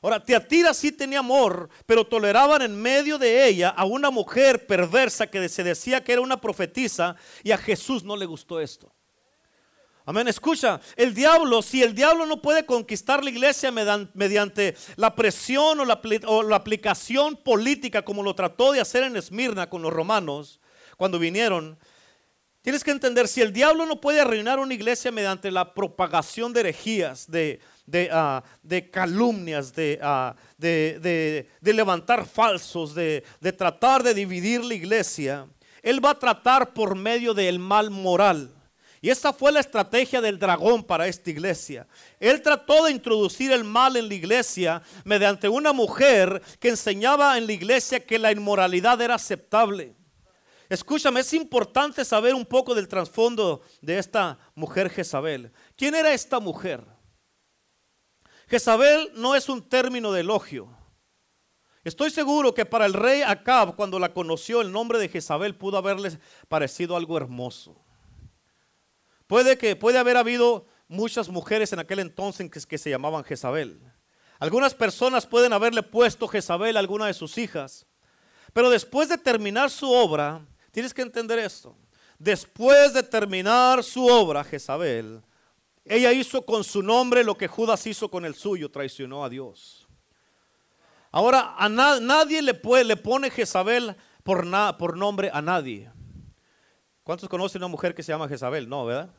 [0.02, 5.28] Ahora, Teatira sí tenía amor, pero toleraban en medio de ella a una mujer perversa
[5.28, 8.94] que se decía que era una profetisa y a Jesús no le gustó esto.
[10.06, 10.28] Amén.
[10.28, 15.86] Escucha, el diablo, si el diablo no puede conquistar la iglesia mediante la presión o
[15.86, 20.60] la, aplicación política como lo trató de hacer en Esmirna con los romanos
[20.98, 21.78] cuando vinieron,
[22.62, 26.62] tienes que entender, si el diablo no puede arruinar una iglesia mediante la propagación de
[26.62, 27.60] herejías, de,
[28.12, 28.44] ah,
[28.92, 33.24] calumnias, ah, de, levantar falsos, de
[33.56, 35.48] tratar de dividir la iglesia,
[35.82, 38.56] él va a tratar por medio del mal moral.
[39.02, 41.88] Y esa fue la estrategia del dragón para esta iglesia.
[42.20, 47.48] Él trató de introducir el mal en la iglesia mediante una mujer que enseñaba en
[47.48, 49.96] la iglesia que la inmoralidad era aceptable.
[50.68, 55.52] Escúchame, es importante saber un poco del trasfondo de esta mujer Jezabel.
[55.76, 56.86] ¿Quién era esta mujer?
[58.48, 60.76] Jezabel no es un término de elogio.
[61.84, 65.78] Estoy seguro que para el rey Acab, cuando la conoció, el nombre de Jezabel pudo
[65.78, 67.82] haberle parecido algo hermoso.
[69.30, 73.80] Puede que puede haber habido muchas mujeres en aquel entonces que, que se llamaban Jezabel.
[74.40, 77.86] Algunas personas pueden haberle puesto Jezabel a alguna de sus hijas,
[78.54, 81.78] pero después de terminar su obra, tienes que entender esto.
[82.18, 85.22] Después de terminar su obra, Jezabel,
[85.86, 89.88] ella hizo con su nombre lo que Judas hizo con el suyo, traicionó a Dios.
[91.12, 94.48] Ahora, a nadie le, puede, le pone Jezabel por,
[94.80, 95.92] por nombre a nadie.
[97.10, 98.70] ¿Cuántos conocen una mujer que se llama Jezabel?
[98.70, 99.10] No, ¿verdad?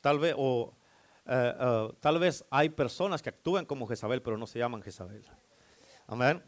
[0.00, 0.72] Tal vez, o
[1.26, 5.26] eh, eh, tal vez hay personas que actúan como Jezabel, pero no se llaman Jezabel.
[6.06, 6.40] Amén.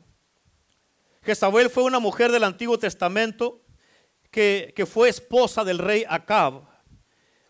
[1.22, 3.64] Jezabel fue una mujer del Antiguo Testamento
[4.30, 6.62] que, que fue esposa del rey Acab,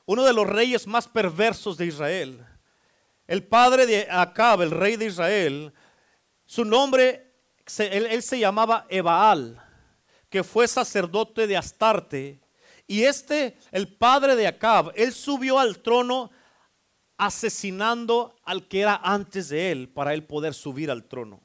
[0.07, 2.43] uno de los reyes más perversos de Israel.
[3.27, 5.75] El padre de Acab, el rey de Israel,
[6.47, 7.35] su nombre,
[7.81, 9.63] él, se llamaba Ebaal,
[10.31, 12.48] que fue sacerdote de Astarte.
[12.89, 16.31] Y este, el padre de Acab, él subió al trono
[17.19, 21.43] asesinando al que era antes de él para él poder subir al trono.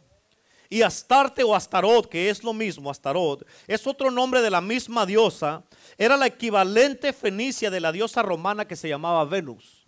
[0.70, 5.06] Y Astarte o Astarot, que es lo mismo, Astarot, es otro nombre de la misma
[5.06, 5.64] diosa,
[5.98, 9.86] era la equivalente fenicia de la diosa romana que se llamaba Venus.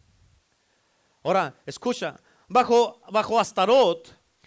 [1.24, 3.42] Ahora, escucha, bajo, bajo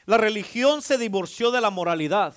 [0.04, 2.34] la religión se divorció de la moralidad.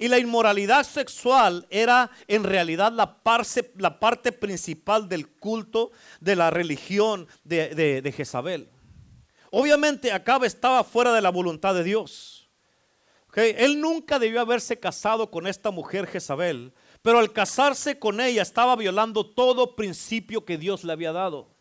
[0.00, 7.28] Y la inmoralidad sexual era en realidad la parte, principal del culto de la religión
[7.44, 8.70] de, Jezabel.
[9.50, 12.48] Obviamente Acab estaba fuera de la voluntad de Dios.
[13.34, 18.76] Él nunca debió haberse casado con esta mujer Jezabel, pero al casarse con ella estaba
[18.76, 21.54] violando todo principio que Dios le había dado.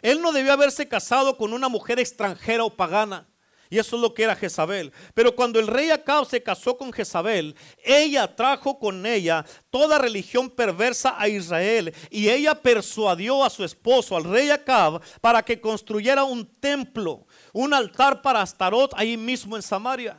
[0.00, 3.26] Él no debió haberse casado con una mujer extranjera o pagana.
[3.72, 4.92] Y eso es lo que era Jezabel.
[5.14, 7.54] Pero cuando el rey Acab se casó con Jezabel,
[7.84, 11.94] ella trajo con ella toda religión perversa a Israel.
[12.10, 17.72] Y ella persuadió a su esposo, al rey Acab, para que construyera un templo, un
[17.72, 20.18] altar para Astarot ahí mismo en Samaria.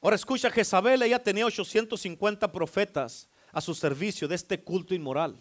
[0.00, 5.36] Ahora escucha, Jezabel, ella tenía 850 profetas a su servicio de este culto inmoral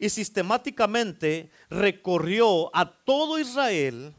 [0.00, 4.14] y sistemáticamente recorrió a todo Israel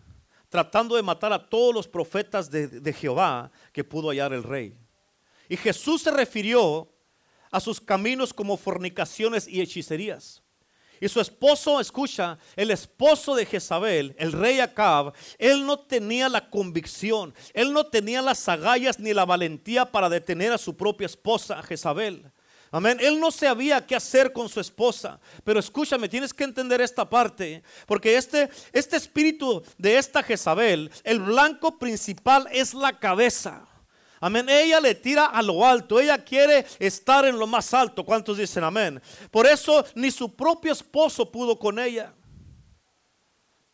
[0.47, 4.75] tratando de matar a todos los profetas de, Jehová que pudo hallar el rey.
[5.49, 6.87] Y Jesús se refirió
[7.49, 10.43] a sus caminos como fornicaciones y hechicerías.
[10.99, 16.49] Y su esposo, escucha, el esposo de Jezabel, el rey Acab, él no tenía la
[16.49, 21.63] convicción, él no tenía las agallas ni la valentía para detener a su propia esposa,
[21.63, 22.31] Jezabel.
[22.73, 22.97] Amén.
[23.01, 25.19] Él no sabía qué hacer con su esposa.
[25.43, 27.61] Pero escúchame, tienes que entender esta parte.
[27.85, 33.67] Porque este, este espíritu de esta Jezabel, el blanco principal es la cabeza.
[34.21, 34.47] Amén.
[34.47, 35.99] Ella le tira a lo alto.
[35.99, 38.05] Ella quiere estar en lo más alto.
[38.05, 39.01] ¿Cuántos dicen amén?
[39.31, 42.13] Por eso ni su propio esposo pudo con ella.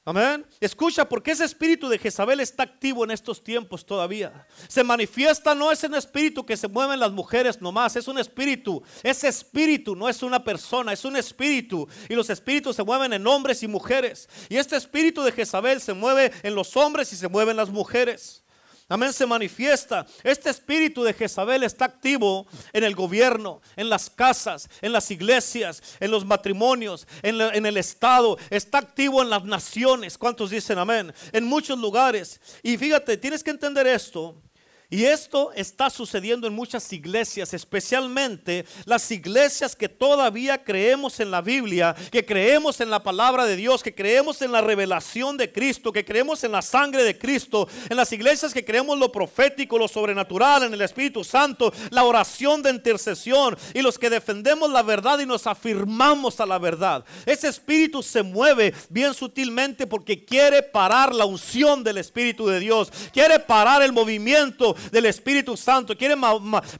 [0.07, 0.45] Amén.
[0.61, 4.47] Escucha, porque ese espíritu de Jezabel está activo en estos tiempos todavía.
[4.69, 8.17] Se manifiesta, no es un espíritu que se mueve en las mujeres nomás, es un
[8.17, 8.81] espíritu.
[9.03, 11.89] Ese espíritu no es una persona, es un espíritu.
[12.07, 14.29] Y los espíritus se mueven en hombres y mujeres.
[14.47, 17.69] Y este espíritu de Jezabel se mueve en los hombres y se mueve en las
[17.69, 18.45] mujeres.
[18.89, 20.05] Amén, se manifiesta.
[20.23, 25.83] Este espíritu de Jezabel está activo en el gobierno, en las casas, en las iglesias,
[25.99, 28.37] en los matrimonios, en, en, el Estado.
[28.49, 30.17] Está activo en las naciones.
[30.17, 31.13] ¿Cuántos dicen amén?
[31.33, 32.39] En muchos lugares.
[32.63, 34.41] Y fíjate, tienes que entender esto.
[34.89, 41.41] Y esto está sucediendo en muchas iglesias, especialmente las iglesias que todavía creemos en la
[41.41, 45.91] Biblia, que creemos en la palabra de Dios, que creemos en la revelación de Cristo,
[45.91, 49.89] que creemos en la sangre de Cristo, en las iglesias que creemos lo profético, lo
[49.89, 55.19] sobrenatural, en el Espíritu Santo, la oración de intercesión y los que defendemos la verdad
[55.19, 57.03] y nos afirmamos a la verdad.
[57.25, 62.89] Ese espíritu se mueve bien sutilmente porque quiere parar la unción del Espíritu de Dios,
[63.11, 65.97] quiere parar el movimiento del Espíritu Santo.
[65.97, 66.15] Quiere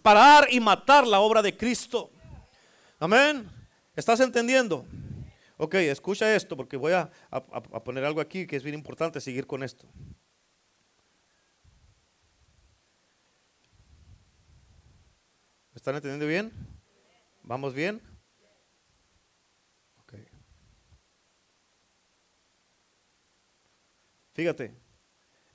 [0.02, 2.12] parar y matar la obra de Cristo.
[3.00, 3.50] Amén.
[3.96, 4.86] ¿Estás entendiendo?
[5.58, 7.10] Ok, escucha esto porque voy a,
[7.84, 9.88] poner algo aquí que es bien importante seguir con esto.
[15.74, 16.52] ¿Están entendiendo bien?
[17.42, 18.02] ¿Vamos bien?
[19.98, 20.14] Ok.
[24.34, 24.76] Fíjate,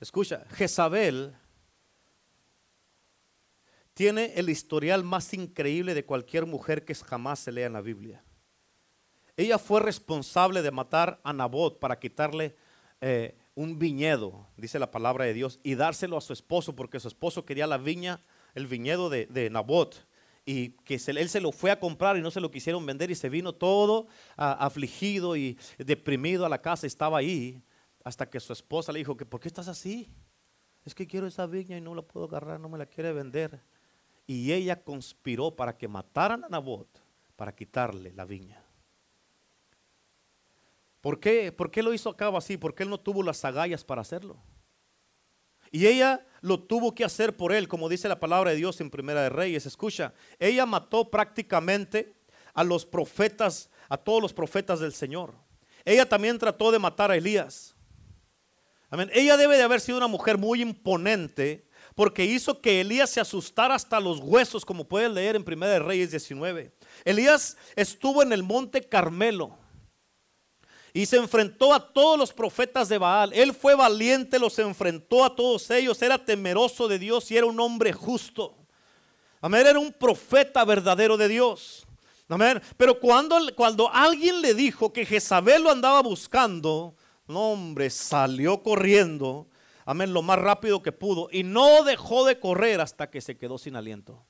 [0.01, 1.33] escucha, Jezabel
[3.93, 8.23] tiene el historial más increíble de cualquier mujer que jamás se lea en la Biblia.
[9.35, 12.55] Ella fue responsable de matar a Nabot para quitarle
[13.01, 17.07] eh, un viñedo, dice la palabra de Dios, y dárselo a su esposo porque su
[17.07, 18.21] esposo quería la viña,
[18.55, 20.07] el viñedo de, de Nabot.
[20.45, 23.15] y que él se lo fue a comprar y no se lo quisieron vender y
[23.15, 27.63] se vino todo afligido y deprimido a la casa, estaba ahí,
[28.03, 30.11] hasta que su esposa le dijo que, ¿por qué estás así?
[30.85, 33.61] Es que quiero esa viña y no la puedo agarrar, no me la quiere vender.
[34.25, 36.87] Y ella conspiró para que mataran a Nabot
[37.35, 38.63] para quitarle la viña.
[41.01, 41.51] ¿Por qué?
[41.51, 42.55] ¿Por qué lo hizo a cabo así?
[42.55, 44.37] Porque él no tuvo las agallas para hacerlo.
[45.69, 48.89] Y ella lo tuvo que hacer por él, como dice la palabra de Dios en
[48.89, 49.65] Primera de Reyes.
[49.65, 52.15] Escucha, ella mató prácticamente
[52.53, 55.33] a los profetas, a todos los profetas del Señor.
[55.83, 57.75] Ella también trató de matar a Elías.
[58.89, 59.09] Amén.
[59.13, 63.75] Ella debe de haber sido una mujer muy imponente porque hizo que Elías se asustara
[63.75, 66.71] hasta los huesos, como puedes leer en Primera de Reyes 19.
[67.05, 69.57] Elías estuvo en el monte Carmelo
[70.93, 73.33] y se enfrentó a todos los profetas de Baal.
[73.33, 77.59] Él fue valiente, los enfrentó a todos ellos, era temeroso de Dios y era un
[77.59, 78.55] hombre justo.
[79.41, 81.85] Amén, era un profeta verdadero de Dios.
[82.29, 82.61] Amén.
[82.77, 86.95] Pero cuando, cuando alguien le dijo que Jezabel lo andaba buscando,
[87.27, 89.47] no hombre, salió corriendo,
[89.85, 93.57] amén, lo más rápido que pudo y no dejó de correr hasta que se quedó
[93.57, 94.25] sin aliento.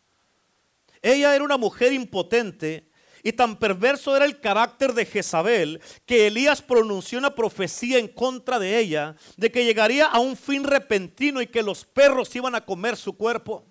[1.01, 2.89] Ella era una mujer impotente
[3.24, 8.60] y tan perverso era el carácter de Jezabel que Elías pronunció una profecía en contra
[8.60, 12.66] de ella de que llegaría a un fin repentino y que los perros iban a
[12.66, 13.66] comer su cuerpo.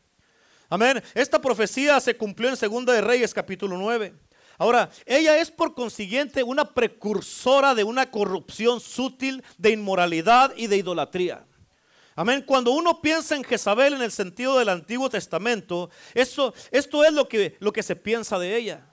[0.71, 1.03] Amén.
[1.15, 4.15] Esta profecía se cumplió en Segunda de Reyes capítulo 9.
[4.57, 10.79] Ahora, ella es por consiguiente una precursora de una corrupción sutil, de inmoralidad y de
[10.79, 11.47] idolatría.
[12.15, 12.43] Amén.
[12.47, 17.29] Cuando uno piensa en Jezabel en el sentido del Antiguo Testamento, eso, esto es lo
[17.29, 18.87] que, lo que se piensa de ella.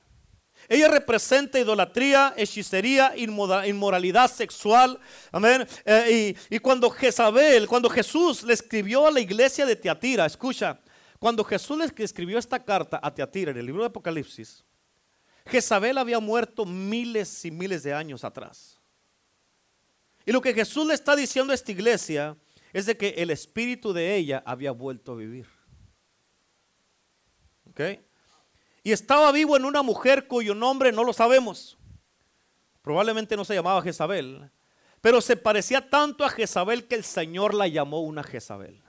[0.68, 5.00] Ella representa idolatría, hechicería, inmoralidad sexual.
[5.32, 5.68] Amén.
[5.86, 10.80] Eh, y, cuando Jezabel, cuando Jesús le escribió a la iglesia de Teatira, escucha,
[11.18, 14.64] cuando Jesús le escribió esta carta a Teatira en el libro de Apocalipsis,
[15.46, 18.80] Jezabel había muerto miles y miles de años atrás.
[20.26, 22.38] Y lo que Jesús le está diciendo a esta iglesia
[22.74, 25.48] es de que el espíritu de ella había vuelto a vivir.
[27.70, 27.82] ¿Ok?
[28.84, 31.78] y estaba vivo en una mujer cuyo nombre no lo sabemos.
[32.82, 34.50] Probablemente no se llamaba Jezabel,
[35.02, 38.82] pero se parecía tanto a Jezabel que el Señor la llamó una Jezabel.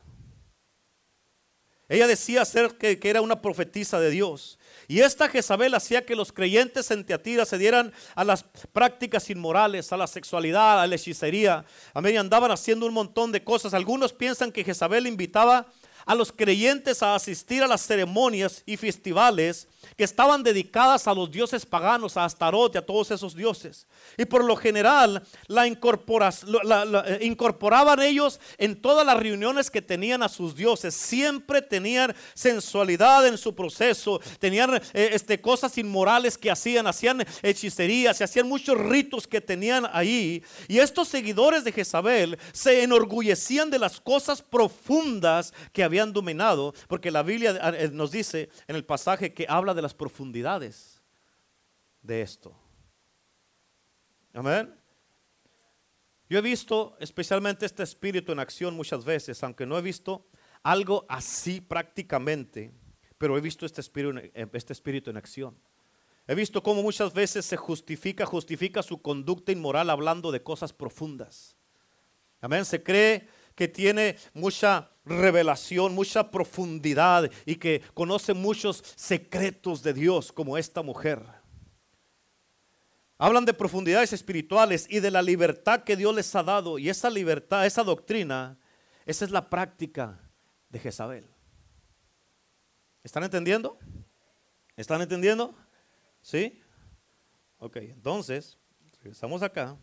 [1.91, 4.61] Ella decía ser que, era una profetisa de Dios.
[4.87, 9.93] Y esta Jezabel hacía que los creyentes en Teatira se dieran a las prácticas inmorales,
[9.93, 11.65] a la sexualidad, a la hechicería.
[11.93, 12.17] Amén.
[12.17, 13.75] Andaban haciendo un montón de cosas.
[13.75, 15.67] Algunos piensan que Jezabel invitaba
[16.07, 21.31] a los creyentes a asistir a las ceremonias y festivales que estaban dedicadas a los
[21.31, 23.87] dioses paganos, a Astaroth y a todos esos dioses.
[24.17, 30.29] Y por lo general la, eh, incorporaban ellos en todas las reuniones que tenían a
[30.29, 30.95] sus dioses.
[30.95, 38.17] Siempre tenían sensualidad en su proceso, tenían eh, este, cosas inmorales que hacían, hacían hechicerías,
[38.17, 40.43] se hacían muchos ritos que tenían ahí.
[40.69, 47.11] Y estos seguidores de Jezabel se enorgullecían de las cosas profundas que habían dominado, porque
[47.11, 51.03] la Biblia eh, nos dice en el pasaje que habla de las profundidades
[52.03, 52.57] de esto.
[54.33, 54.75] Amén.
[56.29, 60.29] Yo he visto especialmente este espíritu en acción muchas veces, aunque no he visto
[60.63, 62.73] algo así prácticamente,
[63.19, 64.21] pero he visto este espíritu,
[64.53, 65.59] este espíritu en acción.
[66.29, 71.57] He visto cómo muchas veces se justifica, justifica su conducta inmoral hablando de cosas profundas.
[72.41, 72.65] Amén.
[72.65, 80.33] Se cree que tiene mucha revelación, mucha profundidad y que conoce muchos secretos de Dios
[80.33, 81.23] como esta mujer.
[83.19, 86.79] Hablan de profundidades espirituales y de la libertad que Dios les ha dado.
[86.79, 88.59] Y esa libertad, esa doctrina,
[89.05, 90.19] esa es la práctica
[90.71, 91.29] de Jezabel.
[93.03, 93.79] ¿Están entendiendo?
[94.77, 95.55] ¿Están entendiendo?
[96.23, 96.63] ¿Sí?
[97.59, 98.59] Ok, entonces,
[99.03, 99.77] regresamos acá.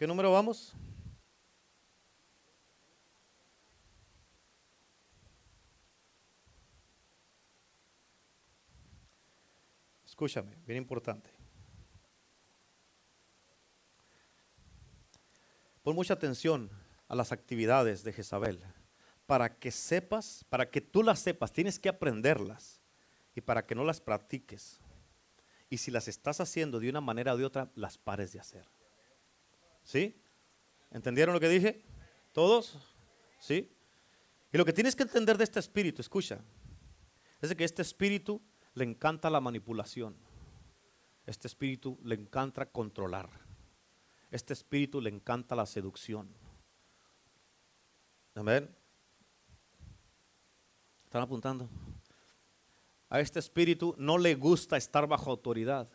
[0.00, 0.72] ¿Qué número vamos?
[10.06, 11.28] Escúchame, bien importante.
[15.82, 16.70] Pon mucha atención
[17.06, 18.58] a las actividades de Jezabel.
[19.26, 22.80] Para que sepas, para que tú las sepas, tienes que aprenderlas.
[23.34, 24.80] Y para que no las practiques.
[25.68, 28.79] Y si las estás haciendo de una manera o de otra, las pares de hacer.
[29.82, 30.20] ¿Sí?
[30.90, 31.84] ¿Entendieron lo que dije?
[32.32, 32.78] ¿Todos?
[33.40, 33.72] ¿Sí?
[34.52, 36.40] Y lo que tienes que entender de este espíritu, escucha,
[37.40, 38.40] es que este espíritu
[38.74, 40.16] le encanta la manipulación.
[41.26, 43.30] Este espíritu le encanta controlar.
[44.30, 46.28] Este espíritu le encanta la seducción.
[48.34, 48.74] Amén.
[51.04, 51.68] ¿Están apuntando?
[53.08, 55.88] A este espíritu no le gusta estar bajo autoridad.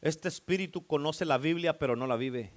[0.00, 2.52] Este espíritu conoce la Biblia pero no la vive.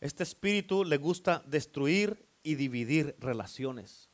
[0.00, 4.08] Este espíritu le gusta destruir y dividir relaciones.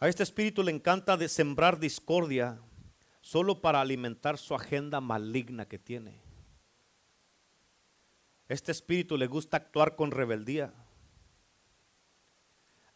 [0.00, 2.60] A este espíritu le encanta sembrar discordia
[3.20, 6.22] solo para alimentar su agenda maligna que tiene.
[8.48, 10.72] Este espíritu le gusta actuar con rebeldía.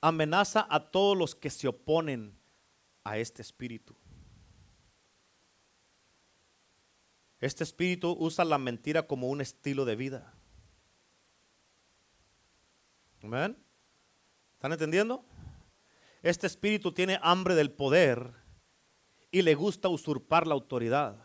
[0.03, 2.37] Amenaza a todos los que se oponen
[3.05, 3.95] a este espíritu.
[7.41, 10.35] Este espíritu usa la mentira como un estilo de vida.
[13.23, 13.57] ¿Amén?
[14.55, 15.25] ¿Están entendiendo?
[16.23, 18.33] Este espíritu tiene hambre del poder
[19.31, 21.17] y le gusta usurpar la autoridad.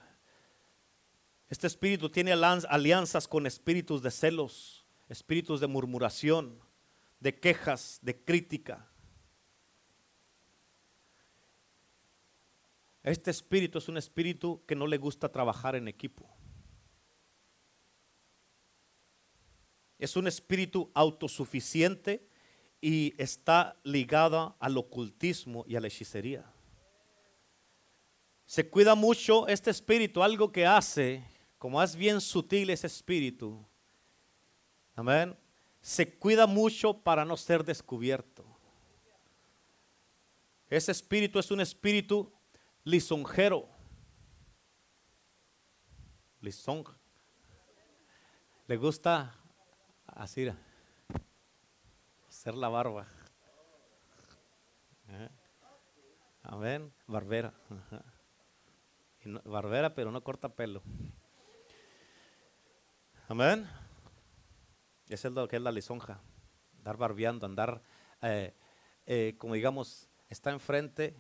[1.50, 6.60] Este espíritu tiene alianzas con espíritus de celos, espíritus de murmuración,
[7.20, 8.88] de quejas, de crítica.
[13.04, 16.30] Este espíritu es un espíritu que no le gusta trabajar en equipo.
[19.98, 22.28] Es un espíritu autosuficiente
[22.82, 26.46] y está ligado al ocultismo y a la hechicería.
[28.46, 31.24] Se cuida mucho este espíritu, algo que hace,
[31.58, 33.66] como es bien sutil ese espíritu.
[34.96, 35.36] Amén.
[35.88, 38.44] Se cuida mucho para no ser descubierto.
[40.70, 42.30] Ese espíritu es un espíritu
[42.84, 43.70] lisonjero.
[46.42, 46.94] Lisonja.
[48.68, 49.34] Le gusta
[50.08, 50.52] así
[52.28, 53.08] hacer la barba.
[56.44, 56.94] Amén.
[57.08, 57.54] Barbera.
[59.46, 60.84] barbera, pero no corta pelo.
[63.30, 63.87] Amén.
[65.10, 66.22] Es lo que es la lisonja.
[66.78, 67.82] Andar barbeando, andar,
[68.22, 68.54] eh,
[69.06, 71.16] eh, como digamos, está enfrente,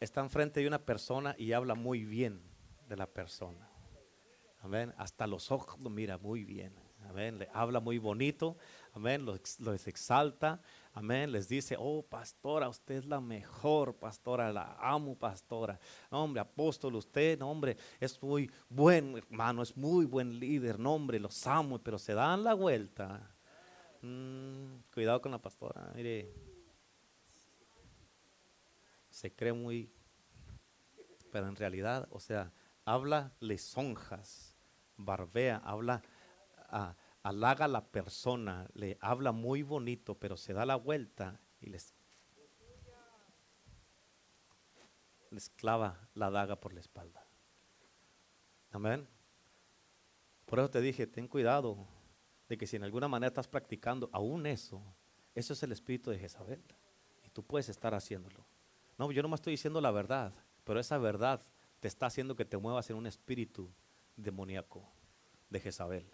[0.00, 2.42] está enfrente de una persona y habla muy bien
[2.88, 3.70] de la persona.
[4.60, 4.92] Amén.
[4.98, 6.74] Hasta los ojos mira muy bien.
[7.08, 7.38] Amén.
[7.38, 8.56] Le habla muy bonito.
[8.92, 9.24] Amén.
[9.24, 10.60] Los, exalta.
[10.92, 11.30] Amén.
[11.30, 14.52] Les dice, oh pastora, usted es la mejor pastora.
[14.52, 15.78] La amo, pastora.
[16.10, 20.78] hombre, apóstol, usted, hombre, es muy buen hermano, es muy buen líder.
[20.78, 23.30] No, hombre, los amo, pero se dan la vuelta.
[24.02, 25.92] Mm, cuidado con la pastora.
[25.94, 26.32] Mire,
[29.10, 29.92] se cree muy,
[31.30, 32.52] pero en realidad, o sea,
[32.84, 34.56] habla lesonjas,
[34.96, 36.02] barbea, habla
[37.22, 41.94] halaga a la persona, le habla muy bonito, pero se da la vuelta y les,
[45.30, 47.24] les clava la daga por la espalda.
[48.70, 49.06] Amén.
[50.46, 51.86] Por eso te dije, ten cuidado
[52.48, 54.82] de que si en alguna manera estás practicando aún eso,
[55.34, 56.62] eso es el espíritu de Jezabel.
[57.24, 58.44] Y tú puedes estar haciéndolo.
[58.98, 60.32] No, yo no me estoy diciendo la verdad,
[60.64, 61.40] pero esa verdad
[61.78, 63.72] te está haciendo que te muevas en un espíritu
[64.16, 64.88] demoníaco
[65.48, 66.10] de Jezabel.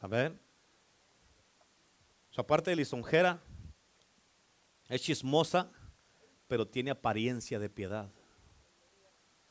[0.00, 0.38] Amén.
[2.30, 3.40] Su aparte de lisonjera,
[4.88, 5.70] es chismosa,
[6.46, 8.08] pero tiene apariencia de piedad.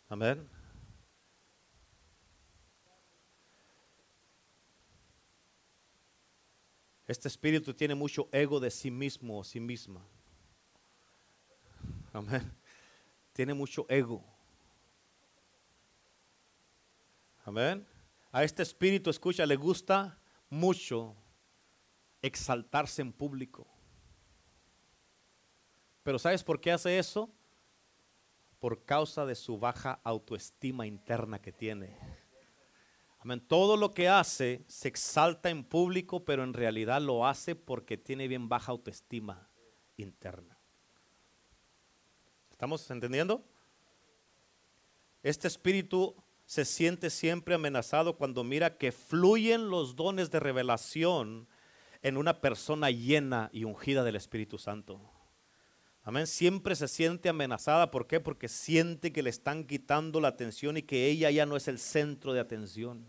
[0.09, 0.49] Amén.
[7.05, 10.05] Este espíritu tiene mucho ego de sí mismo o sí misma.
[12.11, 12.51] Amén.
[13.33, 14.23] Tiene mucho ego.
[17.45, 17.85] Amén.
[18.31, 20.17] A este espíritu, escucha, le gusta
[20.49, 21.15] mucho
[22.21, 23.67] exaltarse en público.
[26.03, 27.29] Pero ¿sabes por qué hace eso?
[28.59, 31.97] Por causa de su baja autoestima interna que tiene.
[33.19, 33.45] Amén.
[33.45, 38.27] Todo lo que hace se exalta en público, pero en realidad lo hace porque tiene
[38.27, 39.49] bien baja autoestima
[39.97, 40.57] interna.
[42.51, 43.43] ¿Estamos entendiendo?
[45.23, 46.15] Este espíritu
[46.47, 51.45] se siente siempre amenazado cuando mira que fluyen los dones de revelación
[52.01, 55.01] en una persona llena y ungida del Espíritu Santo.
[56.03, 56.25] Amén.
[56.25, 57.91] Siempre se siente amenazada.
[57.91, 58.21] ¿Por qué?
[58.21, 61.79] Porque siente que le están quitando la atención y que ella ya no es el
[61.79, 63.05] centro de atención.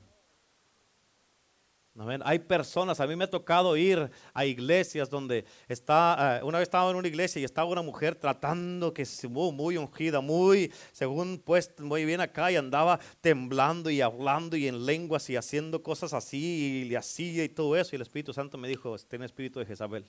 [2.23, 6.69] Hay personas, a mí me ha tocado ir a iglesias donde está, eh, una vez
[6.69, 11.43] estaba en una iglesia y estaba una mujer tratando que se muy ungida, muy, según
[11.45, 16.13] pues, muy bien acá y andaba temblando y hablando y en lenguas y haciendo cosas
[16.13, 17.91] así y le hacía y todo eso.
[17.93, 20.05] Y el Espíritu Santo me dijo, tiene espíritu de Jezabel.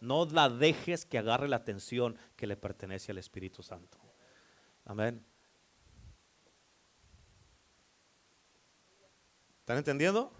[0.00, 3.98] No la dejes que agarre la atención que le pertenece al Espíritu Santo.
[4.84, 5.24] Amén.
[9.60, 10.32] ¿Están entendiendo?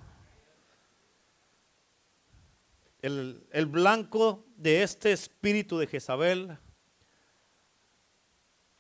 [3.03, 6.57] El, blanco de este espíritu de Jezabel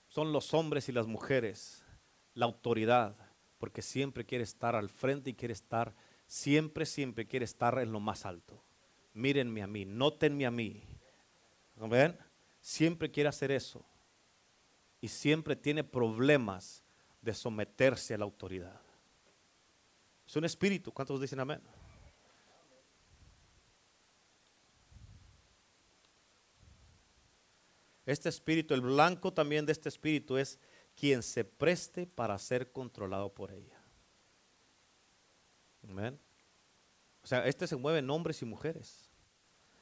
[0.07, 1.85] son los hombres y las mujeres,
[2.35, 3.17] la autoridad,
[3.59, 5.93] porque siempre quiere estar al frente y quiere estar,
[6.29, 8.63] siempre, siempre quiere estar en lo más alto.
[9.13, 10.85] Mírenme a mí, nótenme a mí.
[11.75, 12.17] ¿Ven?
[12.61, 13.85] Siempre quiere hacer eso.
[15.01, 16.85] Y siempre tiene problemas
[17.21, 18.81] de someterse a la autoridad.
[20.25, 20.93] Es un espíritu.
[20.93, 21.61] ¿Cuántos dicen amén?
[28.05, 30.59] Este espíritu, el blanco también de este espíritu es
[30.95, 33.81] quien se preste para ser controlado por ella.
[35.89, 36.19] Amén.
[37.23, 39.09] O sea, este se mueve en hombres y mujeres.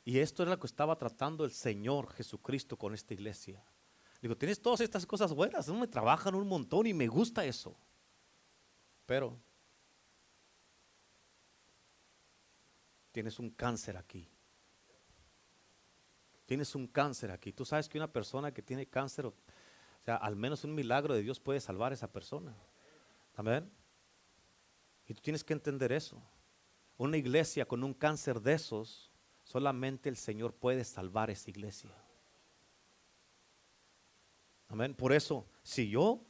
[0.04, 3.64] Y esto es lo que estaba tratando el Señor Jesucristo con esta iglesia.
[4.20, 7.76] Digo, tienes todas estas cosas buenas, me trabajan un montón y me gusta eso.
[9.06, 9.40] Pero
[13.12, 14.28] tienes un cáncer aquí.
[16.50, 17.52] Tienes un cáncer aquí.
[17.52, 19.34] Tú sabes que una persona que tiene cáncer, o
[20.00, 22.56] sea, al menos un milagro de Dios puede salvar a esa persona.
[23.36, 23.70] Amén.
[25.06, 26.20] Y tú tienes que entender eso.
[26.98, 29.12] Una iglesia con un cáncer de esos,
[29.44, 31.94] solamente el Señor puede salvar esa iglesia.
[34.66, 34.92] Amén.
[34.96, 36.20] Por eso, si yo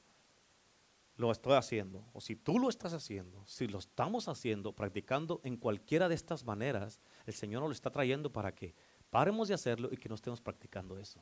[1.17, 5.57] lo estoy haciendo, o si tú lo estás haciendo, si lo estamos haciendo, practicando en
[5.57, 8.75] cualquiera de estas maneras, el Señor nos lo está trayendo para que
[9.11, 11.21] Paremos de hacerlo y que no estemos practicando eso.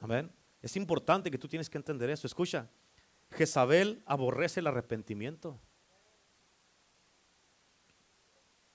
[0.00, 0.30] Amén.
[0.60, 2.26] Es importante que tú tienes que entender eso.
[2.26, 2.68] Escucha,
[3.30, 5.60] Jezabel aborrece el arrepentimiento.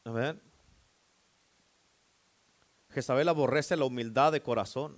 [0.05, 0.41] Amén.
[2.89, 4.97] Jezabel aborrece la humildad de corazón.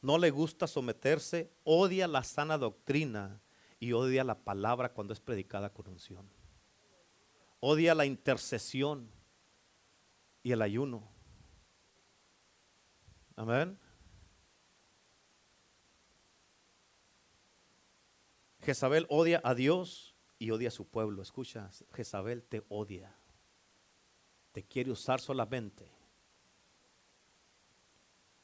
[0.00, 3.40] No le gusta someterse, odia la sana doctrina
[3.80, 6.30] y odia la palabra cuando es predicada con unción.
[7.60, 9.10] Odia la intercesión
[10.44, 11.17] y el ayuno.
[13.38, 13.78] Amén.
[18.62, 21.22] Jezabel odia a Dios y odia a su pueblo.
[21.22, 23.14] Escucha, Jezabel te odia.
[24.50, 25.88] Te quiere usar solamente.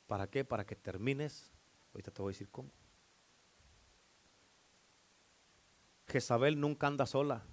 [0.07, 0.45] ¿Para qué?
[0.45, 1.53] Para que termines.
[1.92, 2.70] Ahorita te voy a decir cómo.
[6.07, 7.45] Jezabel nunca anda sola.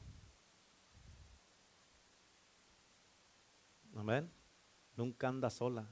[3.95, 4.31] Amén.
[4.95, 5.89] Nunca anda sola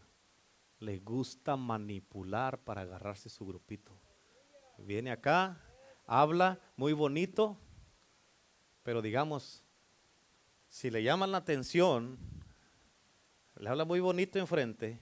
[0.79, 3.91] le gusta manipular para agarrarse su grupito.
[4.77, 5.61] Viene acá,
[6.05, 7.57] habla muy bonito,
[8.83, 9.63] pero digamos,
[10.69, 12.17] si le llaman la atención,
[13.55, 14.99] le habla muy bonito enfrente,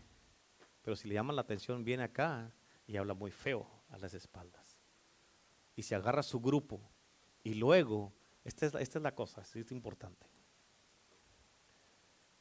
[0.81, 2.51] pero si le llaman la atención, viene acá
[2.87, 4.79] y habla muy feo a las espaldas.
[5.75, 6.81] Y se agarra su grupo.
[7.43, 8.13] Y luego,
[8.43, 10.25] esta es, esta es la cosa, es importante.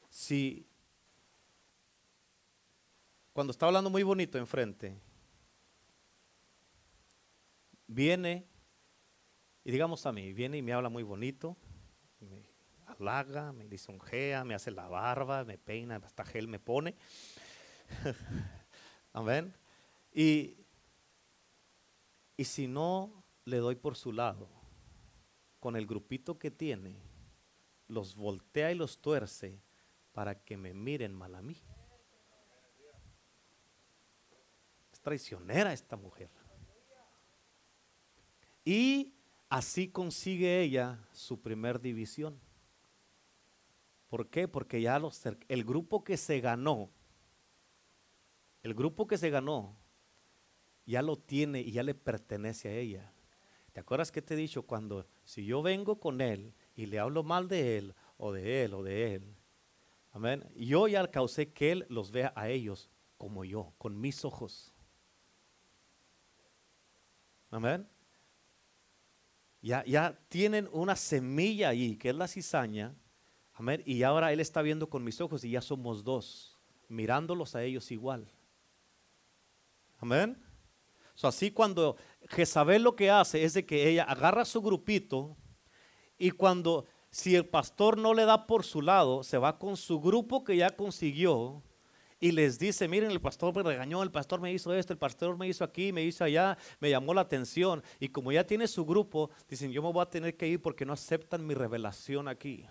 [0.09, 0.67] Si
[3.37, 4.97] cuando está hablando muy bonito enfrente,
[7.85, 8.47] viene,
[9.63, 11.55] y digamos a mí, viene y me habla muy bonito,
[12.19, 12.43] me
[12.87, 16.95] halaga, me lisonjea, me hace la barba, me peina, hasta gel me pone.
[19.13, 19.53] Amén.
[20.11, 20.55] Y,
[22.37, 24.49] y si no le doy por su lado,
[25.59, 26.95] con el grupito que tiene,
[27.87, 29.61] los voltea y los tuerce
[30.11, 31.61] para que me miren mal a mí.
[35.07, 36.29] Traicionera esta mujer.
[38.65, 39.13] Y
[39.47, 42.37] así consigue ella su primer división.
[44.09, 44.49] ¿Por qué?
[44.49, 46.91] Porque ya los, el grupo que se ganó,
[48.63, 49.77] el grupo que se ganó,
[50.85, 53.13] ya lo tiene y ya le pertenece a ella.
[53.71, 57.23] ¿Te acuerdas que te he dicho cuando si yo vengo con él y le hablo
[57.23, 59.37] mal de él o de él o de él,
[60.11, 64.73] amén, yo ya causé que él los vea a ellos como yo, con mis ojos.
[67.49, 67.87] Amén.
[69.61, 72.95] Ya, ya tienen una semilla ahí, que es la cizaña.
[73.53, 73.81] Amén.
[73.85, 77.91] Y ahora Él está viendo con mis ojos y ya somos dos, mirándolos a ellos
[77.91, 78.29] igual.
[79.99, 80.37] Amén.
[81.23, 81.97] así cuando
[82.29, 85.35] Jezabel lo que hace es de que ella agarra su grupito
[86.19, 89.99] y cuando si el pastor no le da por su lado, se va con su
[89.99, 91.63] grupo que ya consiguió
[92.19, 95.37] y les dice, miren, el pastor me regañó, el pastor me hizo esto, el pastor
[95.37, 97.83] me hizo aquí, me hizo allá, me llamó la atención.
[97.99, 100.85] Y como ya tiene su grupo, dicen, yo me voy a tener que ir porque
[100.85, 102.65] no aceptan mi revelación aquí,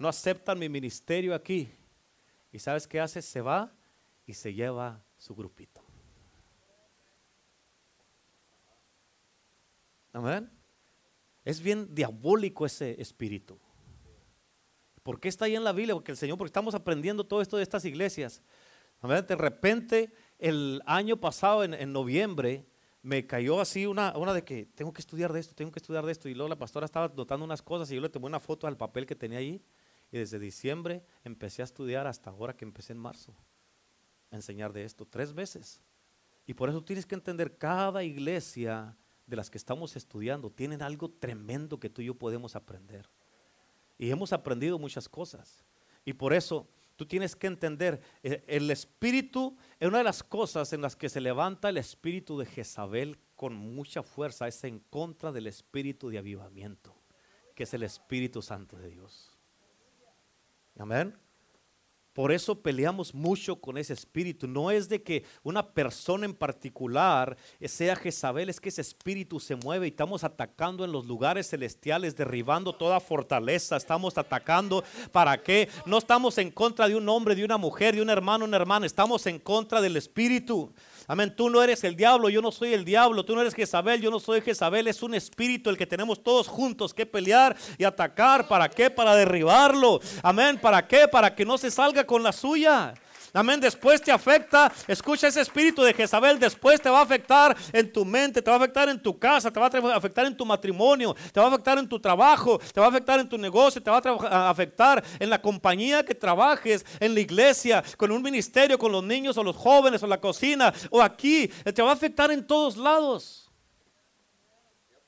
[0.00, 1.70] no aceptan mi ministerio aquí.
[2.50, 3.22] ¿Y sabes qué hace?
[3.22, 3.72] Se va
[4.26, 5.80] y se lleva su grupito.
[10.12, 10.50] Amén.
[11.44, 13.58] Es bien diabólico ese espíritu.
[15.08, 15.94] ¿Por qué está ahí en la Biblia?
[15.94, 18.42] Porque el Señor, porque estamos aprendiendo todo esto de estas iglesias.
[19.02, 22.66] De repente, el año pasado, en, noviembre,
[23.02, 26.04] me cayó así una, una de que tengo que estudiar de esto, tengo que estudiar
[26.04, 26.28] de esto.
[26.28, 28.76] Y luego la pastora estaba notando unas cosas y yo le tomé una foto al
[28.76, 29.62] papel que tenía ahí.
[30.10, 33.34] Y desde diciembre empecé a estudiar hasta ahora que empecé en marzo.
[34.30, 35.80] A enseñar de esto tres veces.
[36.44, 38.96] Y por eso tienes que entender, cada iglesia
[39.26, 43.08] de las que estamos estudiando tienen algo tremendo que tú y yo podemos aprender.
[43.98, 45.62] Y hemos aprendido muchas cosas.
[46.04, 46.66] Y por eso
[46.98, 51.08] tú tienes que entender, eh, el espíritu es una de las cosas en las que
[51.08, 56.18] se levanta el espíritu de Jezabel con mucha fuerza, es en contra del espíritu de
[56.18, 56.92] avivamiento,
[57.54, 59.38] que es el Espíritu Santo de Dios.
[60.76, 61.16] Amén.
[62.18, 64.48] Por eso peleamos mucho con ese espíritu.
[64.48, 69.54] No es de que una persona en particular sea Jezabel, es que ese espíritu se
[69.54, 73.76] mueve y estamos atacando en los lugares celestiales, derribando toda fortaleza.
[73.76, 74.82] Estamos atacando.
[75.12, 75.68] ¿Para qué?
[75.86, 78.84] No estamos en contra de un hombre, de una mujer, de un hermano, una hermana.
[78.84, 80.72] Estamos en contra del espíritu.
[81.10, 81.34] Amén.
[81.34, 83.24] Tú no eres el diablo, yo no soy el diablo.
[83.24, 84.86] Tú no eres Jezabel, yo no soy Jezabel.
[84.88, 88.46] Es un espíritu el que tenemos todos juntos que pelear y atacar.
[88.46, 88.90] ¿Para qué?
[88.90, 90.00] Para derribarlo.
[90.22, 90.58] Amén.
[90.60, 91.08] ¿Para qué?
[91.08, 92.92] Para que no se salga con la suya.
[93.38, 93.60] Amén.
[93.60, 94.72] Después te afecta.
[94.88, 96.40] Escucha ese espíritu de Jezabel.
[96.40, 99.48] Después te va a afectar en tu mente, te va a afectar en tu casa,
[99.48, 102.80] te va a afectar en tu matrimonio, te va a afectar en tu trabajo, te
[102.80, 106.84] va a afectar en tu negocio, te va a afectar en la compañía que trabajes,
[106.98, 110.74] en la iglesia, con un ministerio, con los niños o los jóvenes o la cocina
[110.90, 111.46] o aquí.
[111.46, 113.47] Te va a afectar en todos lados.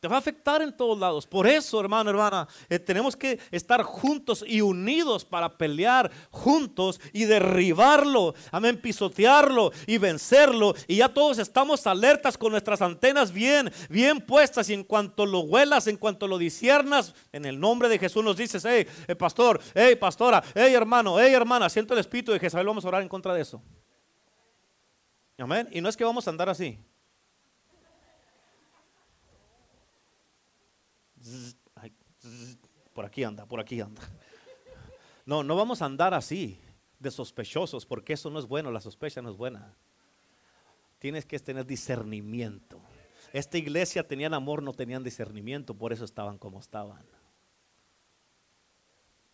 [0.01, 1.27] Te va a afectar en todos lados.
[1.27, 7.27] Por eso, hermano, hermana, eh, tenemos que estar juntos y unidos para pelear juntos y
[7.27, 8.35] derribarlo.
[8.51, 10.75] Amén, pisotearlo y vencerlo.
[10.89, 14.71] Y ya todos estamos alertas con nuestras antenas bien, bien puestas.
[14.71, 18.39] Y en cuanto lo huelas, en cuanto lo disiernas, en el nombre de Jesús nos
[18.39, 22.67] dices, hey, eh, pastor, hey, pastora, hey, hermano, hey, hermana, siento el espíritu de Jezabel,
[22.67, 23.63] vamos a orar en contra de eso.
[25.37, 25.69] Amén.
[25.71, 26.79] Y no es que vamos a andar así.
[32.93, 34.03] Por aquí anda, por aquí anda.
[35.27, 36.61] No, no vamos a andar así,
[36.99, 39.75] de sospechosos, porque eso no es bueno, la sospecha no es buena.
[40.99, 42.81] Tienes que tener discernimiento.
[43.33, 47.05] Esta iglesia tenían amor, no tenían discernimiento, por eso estaban como estaban.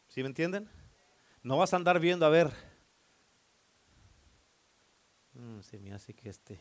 [0.09, 0.69] ¿Sí me entienden?
[1.43, 2.53] No vas a andar viendo a ver.
[5.33, 6.61] Mm, se me hace que este.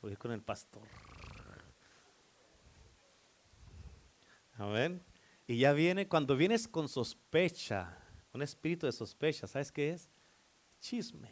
[0.00, 0.82] Voy con el pastor.
[4.58, 5.00] Amén.
[5.46, 7.96] Y ya viene, cuando vienes con sospecha,
[8.34, 10.10] un espíritu de sospecha, ¿sabes qué es?
[10.80, 11.30] Chisme.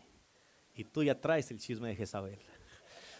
[0.74, 2.38] Y tú ya traes el chisme de Jezabel.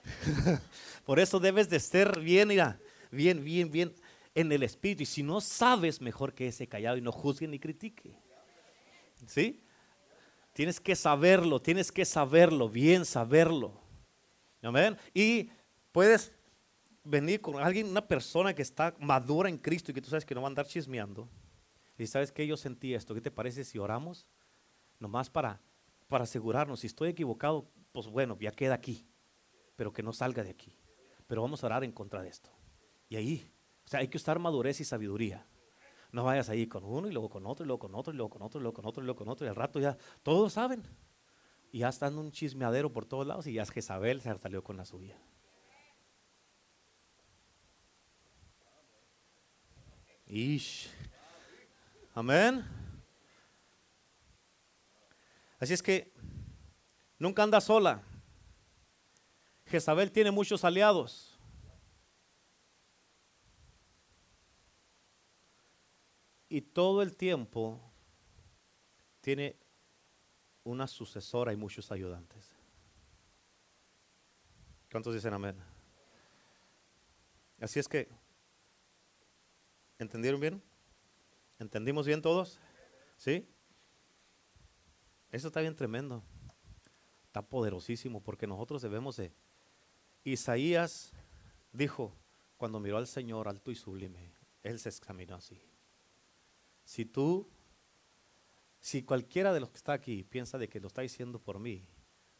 [1.04, 2.78] Por eso debes de ser bien, mira,
[3.10, 3.94] bien, bien, bien
[4.34, 5.02] en el espíritu.
[5.02, 8.16] Y si no sabes, mejor que ese callado y no juzgue ni critique.
[9.26, 9.60] ¿Sí?
[10.52, 13.80] Tienes que saberlo, tienes que saberlo, bien saberlo.
[14.62, 14.96] Amén.
[15.12, 15.50] Y
[15.90, 16.32] puedes
[17.06, 20.34] venir con alguien, una persona que está madura en Cristo y que tú sabes que
[20.34, 21.28] no va a andar chismeando.
[21.98, 23.14] Y sabes que yo sentí esto.
[23.14, 24.26] ¿Qué te parece si oramos?
[24.98, 25.60] Nomás para,
[26.08, 26.80] para asegurarnos.
[26.80, 29.06] Si estoy equivocado, pues bueno, ya queda aquí.
[29.76, 30.76] Pero que no salga de aquí.
[31.26, 32.50] Pero vamos a orar en contra de esto.
[33.08, 33.50] Y ahí,
[33.84, 35.46] o sea, hay que usar madurez y sabiduría.
[36.12, 38.30] No vayas ahí con uno y luego con otro y luego con otro y luego
[38.30, 39.46] con otro y luego con otro y luego con otro.
[39.46, 40.82] Y al rato ya todos saben.
[41.72, 44.76] Y ya están un chismeadero por todos lados y ya es Jezabel se salió con
[44.76, 45.18] la suya.
[52.14, 52.62] Amén.
[55.58, 56.12] Así es que
[57.18, 58.02] nunca anda sola.
[59.64, 61.38] Jezabel tiene muchos aliados.
[66.50, 67.80] Y todo el tiempo
[69.22, 69.56] tiene
[70.64, 72.54] una sucesora y muchos ayudantes.
[74.90, 75.56] ¿Cuántos dicen amén?
[77.58, 78.25] Así es que
[79.98, 80.62] ¿Entendieron bien?
[81.58, 82.60] ¿Entendimos bien todos?
[83.16, 83.48] ¿Sí?
[85.30, 86.22] Eso está bien tremendo.
[87.26, 89.32] Está poderosísimo porque nosotros debemos de...
[90.24, 91.12] Isaías
[91.72, 92.12] dijo,
[92.56, 94.32] cuando miró al Señor alto y sublime,
[94.62, 95.60] Él se examinó así.
[96.84, 97.48] Si tú,
[98.80, 101.86] si cualquiera de los que está aquí piensa de que lo está diciendo por mí,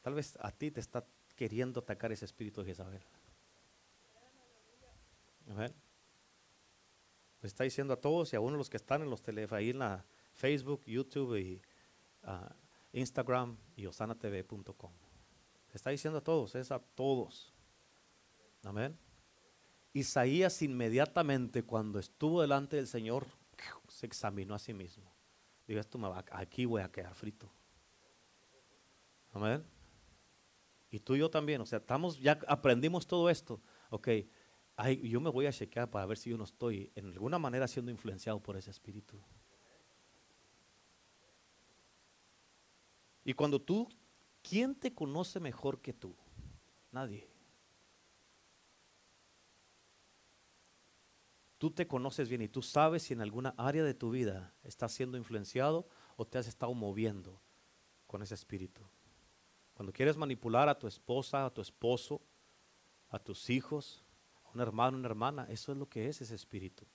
[0.03, 3.03] tal vez a ti te está queriendo atacar ese espíritu de Jezabel.
[7.41, 9.59] Ver está diciendo a todos y a uno de los que están en los teléfonos,
[9.59, 11.62] ahí en la Facebook, YouTube y
[12.22, 12.55] ah,
[12.93, 14.93] Instagram y osanatv.com.
[15.72, 17.53] Está diciendo a todos, es a todos.
[18.64, 18.99] Amén.
[19.93, 23.26] Isaías inmediatamente cuando estuvo delante del Señor
[23.89, 25.11] se examinó a sí mismo.
[25.66, 27.51] Digo, esto me va, aquí voy a quedar frito.
[29.32, 29.64] Amén.
[30.91, 33.61] Y tú y yo también, o sea, estamos, ya aprendimos todo esto.
[33.91, 34.09] Ok,
[35.03, 37.91] yo me voy a chequear para ver si yo no estoy en alguna manera siendo
[37.91, 39.18] influenciado por ese espíritu.
[43.24, 43.89] Y cuando tú,
[44.43, 46.14] ¿quién te conoce mejor que tú?
[46.93, 47.29] Nadie.
[51.59, 54.93] Tú te conoces bien y tú sabes si en alguna área de tu vida estás
[54.93, 57.41] siendo influenciado o te has estado moviendo
[58.07, 58.83] con ese espíritu.
[59.74, 62.22] Cuando quieres manipular a tu esposa, a tu esposo,
[63.09, 64.06] a tus hijos,
[64.57, 66.87] un hermano, una hermana, eso es lo que es ese espíritu.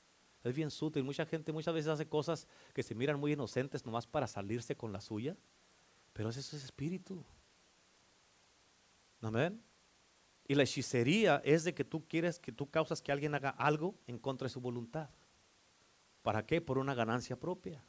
[0.44, 1.04] Es bien sutil.
[1.04, 4.92] Mucha gente muchas veces hace cosas que se miran muy inocentes nomás para salirse con
[4.92, 5.38] la suya,
[6.14, 7.24] pero ese es espíritu.
[9.22, 9.62] Amén.
[10.48, 13.96] Y la hechicería es de que tú quieres que tú causas que alguien haga algo
[14.08, 15.10] en contra de su voluntad.
[16.24, 16.60] ¿Para qué?
[16.60, 17.84] Por una ganancia propia.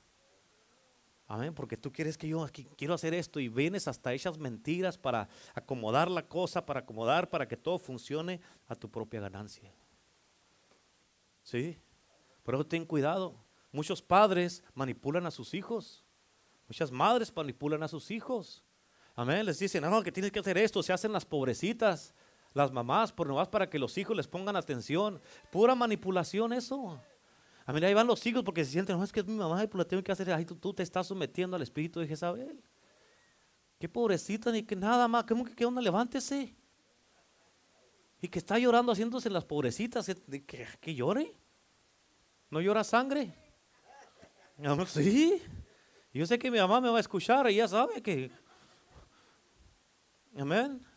[1.33, 5.31] Amén, porque tú quieres que yo quiero hacer esto y vienes hasta esas mentiras para
[5.55, 9.73] acomodar la cosa, para acomodar, para que todo funcione a tu propia ganancia.
[11.43, 11.79] ¿Sí?
[12.43, 13.35] Por eso ten cuidado.
[13.73, 16.05] Muchos padres manipulan a sus hijos.
[16.69, 18.63] Muchas madres manipulan a sus hijos.
[19.15, 19.47] Amén.
[19.47, 20.83] Les dicen, no, que tienes que hacer esto.
[20.83, 22.15] Se hacen las pobrecitas
[22.53, 25.19] las mamás, por nomás para que los hijos les pongan atención.
[25.51, 27.01] Pura manipulación eso.
[27.65, 29.57] A mí ahí van los hijos porque se sienten, no es que es mi mamá,
[29.57, 30.33] pues la tengo que hacer.
[30.33, 32.63] Ahí tú, te estás sometiendo al espíritu de Jezabel.
[33.79, 35.25] Qué pobrecita, ni que nada más.
[35.25, 35.81] ¿Cómo que qué onda?
[35.81, 36.55] Levántese.
[38.21, 40.07] Y que está llorando haciéndose las pobrecitas.
[40.47, 41.35] Que, que llore.
[42.51, 43.35] ¿No llora sangre?
[44.87, 45.43] Sí.
[46.13, 48.31] Yo sé que mi mamá me va a escuchar y ya sabe que.
[50.37, 50.92] Amén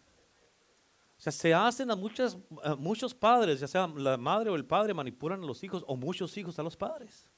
[1.26, 2.38] sea, se hacen a, muchas,
[2.78, 6.38] muchos padres, ya sea la madre o el padre manipulan a los hijos o muchos
[6.38, 7.30] hijos a los padres.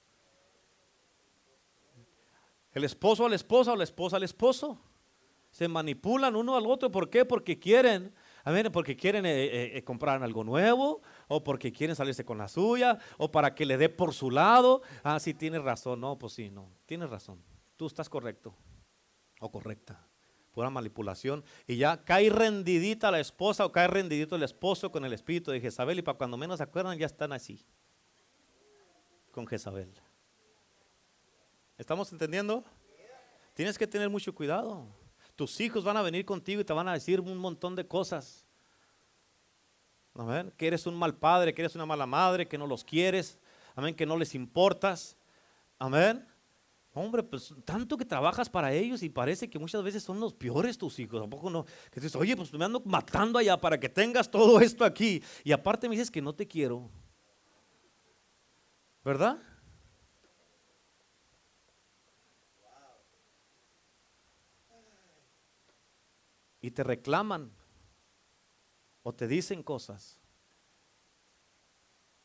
[2.73, 4.79] El esposo a la esposa o la esposa al esposo.
[5.51, 6.91] Se manipulan uno al otro.
[6.91, 7.25] ¿Por qué?
[7.25, 8.13] Porque quieren,
[8.43, 12.37] a ver, porque quieren eh, eh, eh, comprar algo nuevo, o porque quieren salirse con
[12.37, 14.81] la suya, o para que le dé por su lado.
[15.03, 16.01] Ah, sí, tienes razón.
[16.01, 16.69] No, pues sí, no.
[16.85, 17.41] Tienes razón.
[17.77, 18.53] Tú estás correcto
[19.39, 20.06] o correcta
[20.57, 21.43] pura manipulación.
[21.67, 25.61] Y ya cae rendidita la esposa o cae rendidito el esposo con el espíritu de
[25.61, 25.99] Jezabel.
[25.99, 27.63] Y para cuando menos se acuerdan, ya están así.
[29.31, 29.93] Con Jezabel.
[31.77, 32.63] ¿Estamos entendiendo?
[33.53, 34.87] Tienes que tener mucho cuidado.
[35.35, 38.43] Tus hijos van a venir contigo y te van a decir un montón de cosas.
[40.15, 40.51] Amén.
[40.57, 43.37] Que eres un mal padre, que eres una mala madre, que no los quieres.
[43.75, 43.93] Amén.
[43.93, 45.17] Que no les importas.
[45.77, 46.27] Amén.
[46.97, 50.79] Hombre, pues tanto que trabajas para ellos y parece que muchas veces son los peores
[50.79, 51.21] tus hijos.
[51.21, 51.63] Tampoco no.
[51.91, 55.21] Que dices, oye, pues me ando matando allá para que tengas todo esto aquí.
[55.43, 56.89] Y aparte me dices que no te quiero.
[59.03, 59.37] ¿Verdad?
[66.61, 67.51] Y te reclaman
[69.03, 70.19] o te dicen cosas.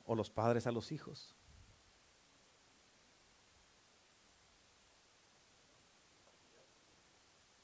[0.05, 1.37] O los padres a los hijos.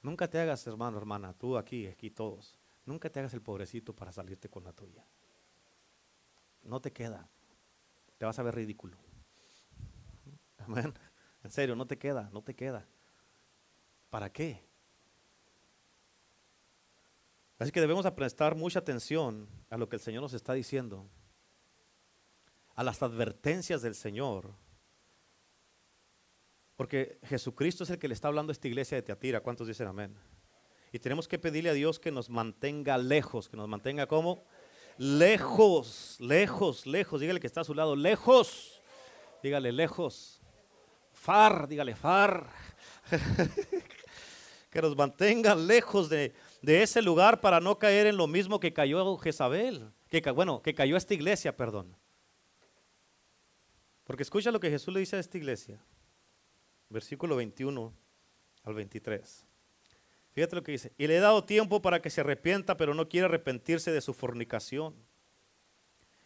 [0.08, 2.58] Nunca te hagas, hermano, hermana, tú aquí, aquí todos.
[2.86, 5.04] Nunca te hagas el pobrecito para salirte con la tuya.
[6.62, 7.28] No te queda.
[8.16, 8.96] Te vas a ver ridículo.
[10.60, 10.94] Amén.
[11.44, 12.86] En serio, no te queda, no te queda.
[14.08, 14.64] ¿Para qué?
[17.58, 21.06] Así que debemos prestar mucha atención a lo que el Señor nos está diciendo,
[22.74, 24.54] a las advertencias del Señor
[26.78, 29.40] porque Jesucristo es el que le está hablando a esta iglesia de Teatira.
[29.40, 30.16] ¿Cuántos dicen amén?
[30.92, 34.44] Y tenemos que pedirle a Dios que nos mantenga lejos, que nos mantenga como
[34.96, 37.20] lejos, lejos, lejos.
[37.20, 38.80] Dígale que está a su lado, lejos.
[39.42, 40.40] Dígale lejos.
[41.12, 42.48] Far, dígale far.
[44.70, 48.72] que nos mantenga lejos de, de, ese lugar para no caer en lo mismo que
[48.72, 49.90] cayó Jezabel.
[50.32, 51.96] Bueno, que cayó esta iglesia, perdón.
[54.04, 55.84] Porque escucha lo que Jesús le dice a esta iglesia
[56.88, 57.92] versículo 21
[58.64, 59.46] al 23.
[60.32, 60.92] Fíjate lo que dice.
[60.96, 64.14] Y le he dado tiempo para que se arrepienta, pero no quiere arrepentirse de su
[64.14, 64.94] fornicación.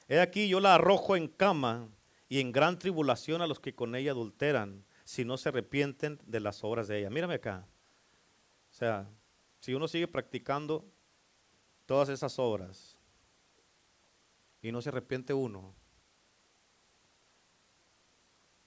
[0.09, 1.89] He aquí yo la arrojo en cama
[2.29, 6.41] y en gran tribulación a los que con ella adulteran, si no se arrepienten de
[6.41, 7.11] las obras de ella.
[7.11, 7.67] Mírame acá.
[8.71, 9.09] O sea,
[9.61, 10.85] si uno sigue practicando
[11.87, 12.97] todas esas obras
[14.61, 15.75] y no se arrepiente uno,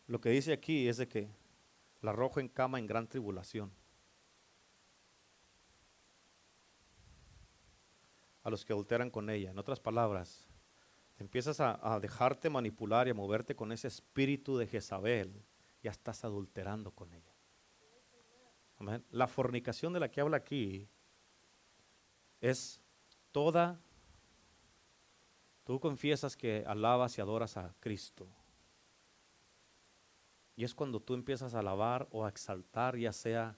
[0.07, 1.29] lo que dice aquí es de que
[2.05, 3.73] la arrojo en cama en gran tribulación.
[8.43, 9.49] A los que adulteran con ella.
[9.49, 10.47] En otras palabras,
[11.17, 15.43] empiezas a, dejarte manipular y a moverte con ese espíritu de Jezabel,
[15.81, 17.33] ya estás adulterando con ella.
[19.09, 20.87] La fornicación de la que habla aquí
[22.39, 22.81] es
[23.31, 23.79] toda,
[25.63, 28.27] tú confiesas que alabas y adoras a Cristo.
[30.55, 33.57] Y es cuando tú empiezas a alabar o a exaltar, ya sea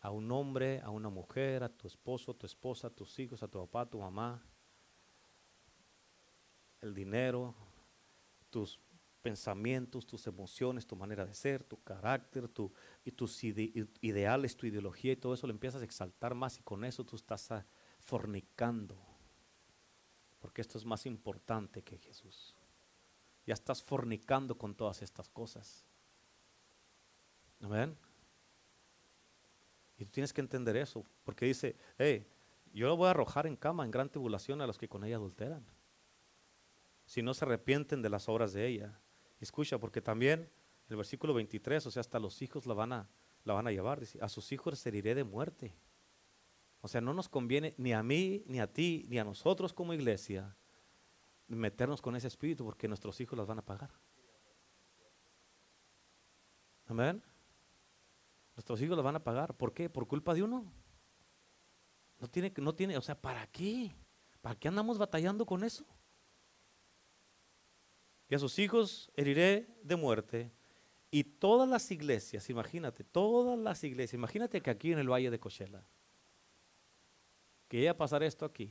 [0.00, 3.42] a un hombre, a una mujer, a tu esposo, a tu esposa, a tus hijos,
[3.42, 4.42] a tu papá, a tu mamá,
[6.80, 7.54] el dinero,
[8.50, 8.80] tus
[9.22, 12.50] pensamientos, tus emociones, tu manera de ser, tu carácter,
[13.04, 16.84] y tus ideales, tu ideología y todo eso lo empiezas a exaltar más y con
[16.84, 17.48] eso tú estás
[18.00, 18.98] fornicando.
[20.40, 22.56] Porque esto es más importante que Jesús.
[23.46, 25.86] Ya estás fornicando con todas estas cosas.
[27.68, 27.96] ¿Ven?
[29.98, 32.26] Y tú tienes que entender eso, porque dice, hey,
[32.72, 35.16] yo lo voy a arrojar en cama, en gran tribulación a los que con ella
[35.16, 35.64] adulteran.
[37.06, 38.98] Si no se arrepienten de las obras de ella.
[39.40, 40.48] Escucha, porque también
[40.88, 43.08] el versículo 23, o sea, hasta los hijos la van a,
[43.44, 44.00] la van a llevar.
[44.00, 45.74] Dice, a sus hijos heriré de muerte.
[46.80, 49.94] O sea, no nos conviene ni a mí, ni a ti, ni a nosotros como
[49.94, 50.56] iglesia
[51.48, 53.90] meternos con ese espíritu porque nuestros hijos las van a pagar.
[56.86, 57.22] Amén.
[58.56, 59.54] Nuestros hijos las van a pagar.
[59.54, 59.88] ¿Por qué?
[59.88, 60.72] ¿Por culpa de uno?
[62.18, 63.94] No tiene, no tiene, o sea, ¿para qué?
[64.40, 65.84] ¿Para qué andamos batallando con eso?
[68.32, 70.50] y a sus hijos heriré de muerte.
[71.10, 75.38] Y todas las iglesias, imagínate, todas las iglesias, imagínate que aquí en el valle de
[75.38, 75.84] Cochela,
[77.68, 78.70] que iba a pasar esto aquí.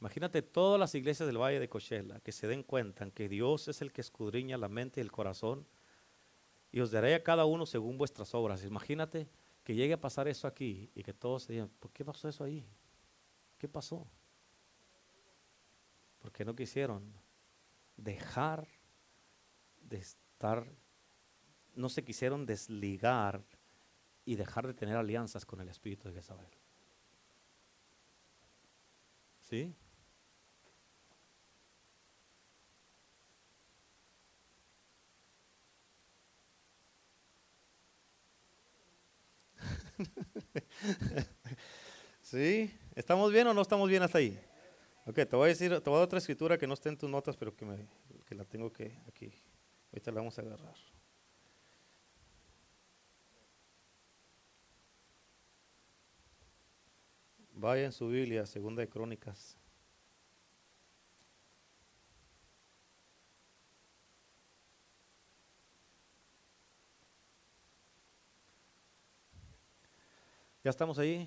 [0.00, 3.80] Imagínate todas las iglesias del valle de Cochela que se den cuenta que Dios es
[3.80, 5.64] el que escudriña la mente y el corazón
[6.72, 8.64] y os daré a cada uno según vuestras obras.
[8.64, 9.28] Imagínate
[9.64, 12.44] que llegue a pasar eso aquí y que todos se digan, ¿por qué pasó eso
[12.44, 12.66] ahí?
[13.58, 14.06] ¿Qué pasó?
[16.20, 17.12] Porque no quisieron
[17.96, 18.66] dejar
[19.82, 20.66] de estar,
[21.74, 23.42] no se quisieron desligar
[24.24, 26.46] y dejar de tener alianzas con el espíritu de Jezabel.
[29.40, 29.74] ¿Sí?
[42.22, 42.72] ¿Sí?
[42.94, 44.38] ¿Estamos bien o no estamos bien hasta ahí?
[45.06, 46.96] Ok, te voy a decir, te voy a dar otra escritura que no esté en
[46.96, 47.88] tus notas, pero que, me,
[48.26, 49.32] que la tengo que aquí.
[49.92, 50.74] Ahorita la vamos a agarrar.
[57.52, 59.59] Vaya en su Biblia, segunda de Crónicas.
[70.62, 71.26] Ya estamos ahí.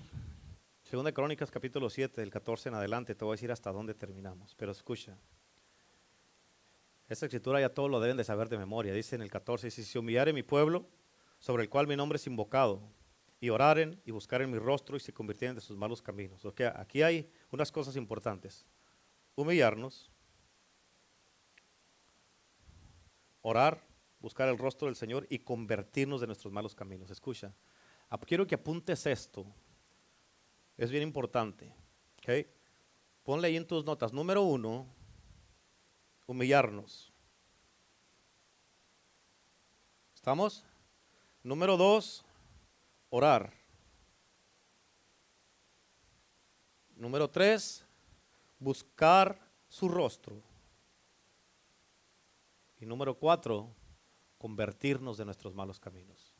[0.84, 4.54] Segunda Crónicas capítulo 7, del 14 en adelante, te voy a decir hasta dónde terminamos,
[4.54, 5.18] pero escucha.
[7.08, 8.94] Esta escritura ya todos lo deben de saber de memoria.
[8.94, 10.86] Dice en el 14, si se humillare mi pueblo,
[11.40, 12.80] sobre el cual mi nombre es invocado,
[13.40, 16.44] y oraren y buscaren mi rostro y se convirtieren de sus malos caminos.
[16.44, 18.64] Okay, aquí hay unas cosas importantes.
[19.34, 20.12] Humillarnos,
[23.42, 23.84] orar,
[24.20, 27.10] buscar el rostro del Señor y convertirnos de nuestros malos caminos.
[27.10, 27.52] Escucha,
[28.26, 29.44] quiero que apuntes esto
[30.76, 31.72] es bien importante.
[32.18, 32.46] ¿okay?
[33.22, 34.12] Ponle ahí en tus notas.
[34.12, 34.86] Número uno,
[36.26, 37.12] humillarnos.
[40.14, 40.64] ¿Estamos?
[41.42, 42.24] Número dos,
[43.10, 43.52] orar.
[46.96, 47.84] Número tres,
[48.58, 49.38] buscar
[49.68, 50.40] su rostro.
[52.80, 53.74] Y número cuatro,
[54.38, 56.33] convertirnos de nuestros malos caminos.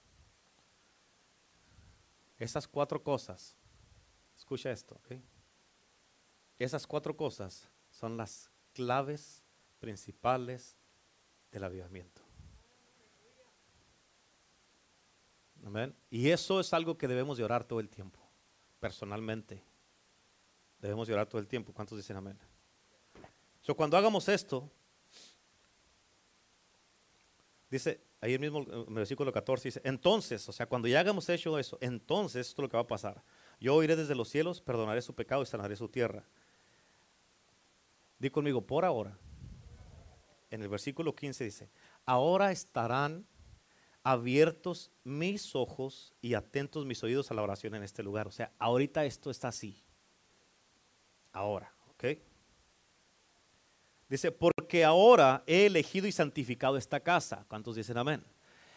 [2.45, 3.57] Esas cuatro cosas
[4.37, 5.01] Escucha esto.
[6.59, 9.43] Esas cuatro cosas son las claves
[9.79, 10.77] principales
[11.51, 12.23] del avivamiento.
[15.65, 15.97] Amén.
[16.11, 18.21] Y eso es algo que debemos de orar todo el tiempo,
[18.81, 19.63] personalmente.
[20.79, 21.73] Debemos de orar todo el tiempo.
[21.73, 22.39] ¿Cuántos dicen amén?
[23.77, 24.71] Cuando hagamos esto,
[27.75, 31.59] dice, ahí mismo en el versículo 14 dice, entonces, o sea, cuando ya hagamos hecho
[31.59, 33.23] eso, entonces esto es lo que va a pasar.
[33.61, 36.25] Yo iré desde los cielos, perdonaré su pecado y sanaré su tierra.
[38.19, 39.19] Di conmigo, por ahora.
[40.51, 41.71] En el versículo 15 dice,
[42.07, 43.27] ahora estarán
[44.05, 48.29] abiertos mis ojos y atentos mis oídos a la oración en este lugar.
[48.29, 49.83] O sea, ahorita esto está así.
[51.33, 52.05] Ahora, ¿ok?
[54.09, 57.45] Dice, porque ahora he elegido y santificado esta casa.
[57.49, 58.23] ¿Cuántos dicen amén?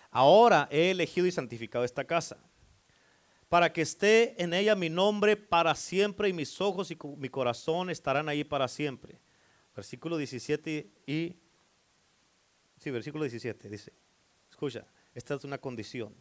[0.10, 2.38] Ahora he elegido y santificado esta casa
[3.50, 7.90] para que esté en ella mi nombre para siempre y mis ojos y mi corazón
[7.90, 9.20] estarán ahí para siempre.
[9.76, 11.36] versículo 17 y...
[12.80, 13.92] Sí, versículo 17 dice,
[14.50, 16.14] escucha, esta es una condición.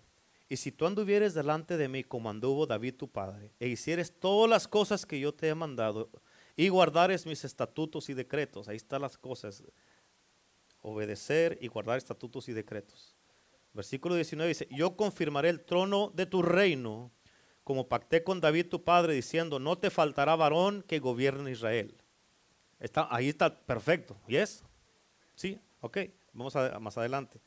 [0.48, 4.48] Y si tú anduvieres delante de mí como anduvo David tu padre, e hicieres todas
[4.48, 6.08] las cosas que yo te he mandado,
[6.56, 9.62] y guardares mis estatutos y decretos, ahí están las cosas,
[10.80, 13.14] obedecer y guardar estatutos y decretos.
[13.74, 17.12] Versículo 19 dice, yo confirmaré el trono de tu reino,
[17.62, 21.94] como pacté con David tu padre, diciendo, no te faltará varón que gobierne Israel.
[22.78, 24.64] Está, ahí está perfecto, ¿yes?
[25.34, 25.98] Sí, ok,
[26.32, 27.40] vamos a, más adelante.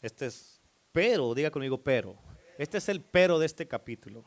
[0.00, 0.60] Este es,
[0.92, 2.16] pero, diga conmigo, pero.
[2.58, 4.24] Este es el pero de este capítulo.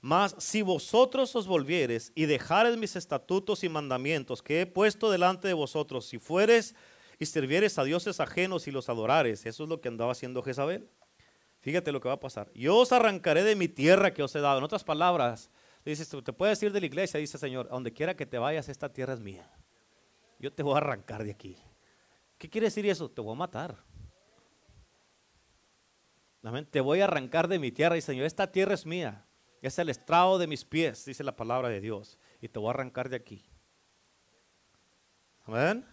[0.00, 5.48] Mas si vosotros os volvieres y dejares mis estatutos y mandamientos que he puesto delante
[5.48, 6.76] de vosotros, si fueres
[7.18, 10.88] y sirvieres a dioses ajenos y los adorares, eso es lo que andaba haciendo Jezabel.
[11.60, 12.50] Fíjate lo que va a pasar.
[12.54, 14.58] Yo os arrancaré de mi tierra que os he dado.
[14.58, 15.50] En otras palabras,
[15.84, 18.68] dices, te puedes ir de la iglesia, dice Señor, a donde quiera que te vayas,
[18.68, 19.50] esta tierra es mía.
[20.38, 21.56] Yo te voy a arrancar de aquí.
[22.38, 23.10] ¿Qué quiere decir eso?
[23.10, 23.76] Te voy a matar.
[26.70, 29.24] Te voy a arrancar de mi tierra y Señor, esta tierra es mía.
[29.60, 32.18] Es el estrado de mis pies, dice la palabra de Dios.
[32.40, 33.44] Y te voy a arrancar de aquí.
[35.44, 35.84] Amén.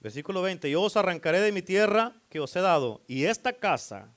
[0.00, 0.70] Versículo 20.
[0.70, 3.02] Yo os arrancaré de mi tierra que os he dado.
[3.06, 4.14] Y esta casa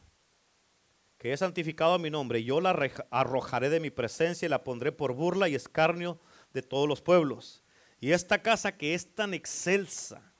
[1.18, 2.72] que he santificado a mi nombre, yo la
[3.12, 6.20] arrojaré de mi presencia y la pondré por burla y escarnio
[6.54, 7.64] de todos los pueblos.
[8.00, 10.34] Y esta casa que es tan excelsa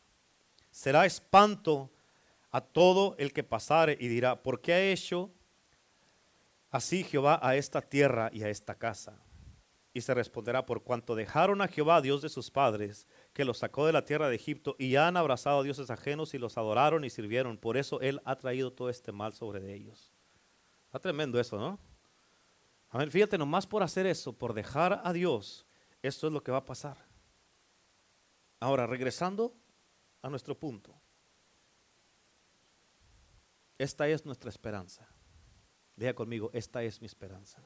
[0.72, 1.92] será espanto
[2.52, 5.32] a todo el que pasare y dirá, ¿por qué ha hecho
[6.74, 9.18] así Jehová a esta tierra y a esta casa?
[9.94, 13.86] Y se responderá, por cuanto dejaron a Jehová, Dios de sus padres, que los sacó
[13.86, 17.12] de la tierra de Egipto, y han abrazado a dioses ajenos y los adoraron y
[17.12, 17.58] sirvieron.
[17.58, 20.12] Por eso Él ha traído todo este mal sobre ellos.
[20.88, 21.80] Está tremendo eso, ¿no?
[22.90, 25.66] A ver, fíjate, nomás por hacer eso, por dejar a Dios,
[26.02, 26.98] esto es lo que va a pasar.
[28.60, 29.56] Ahora, regresando
[30.24, 30.96] a nuestro punto.
[33.78, 35.08] Esta es nuestra esperanza.
[35.96, 37.60] Diga conmigo, esta es mi esperanza.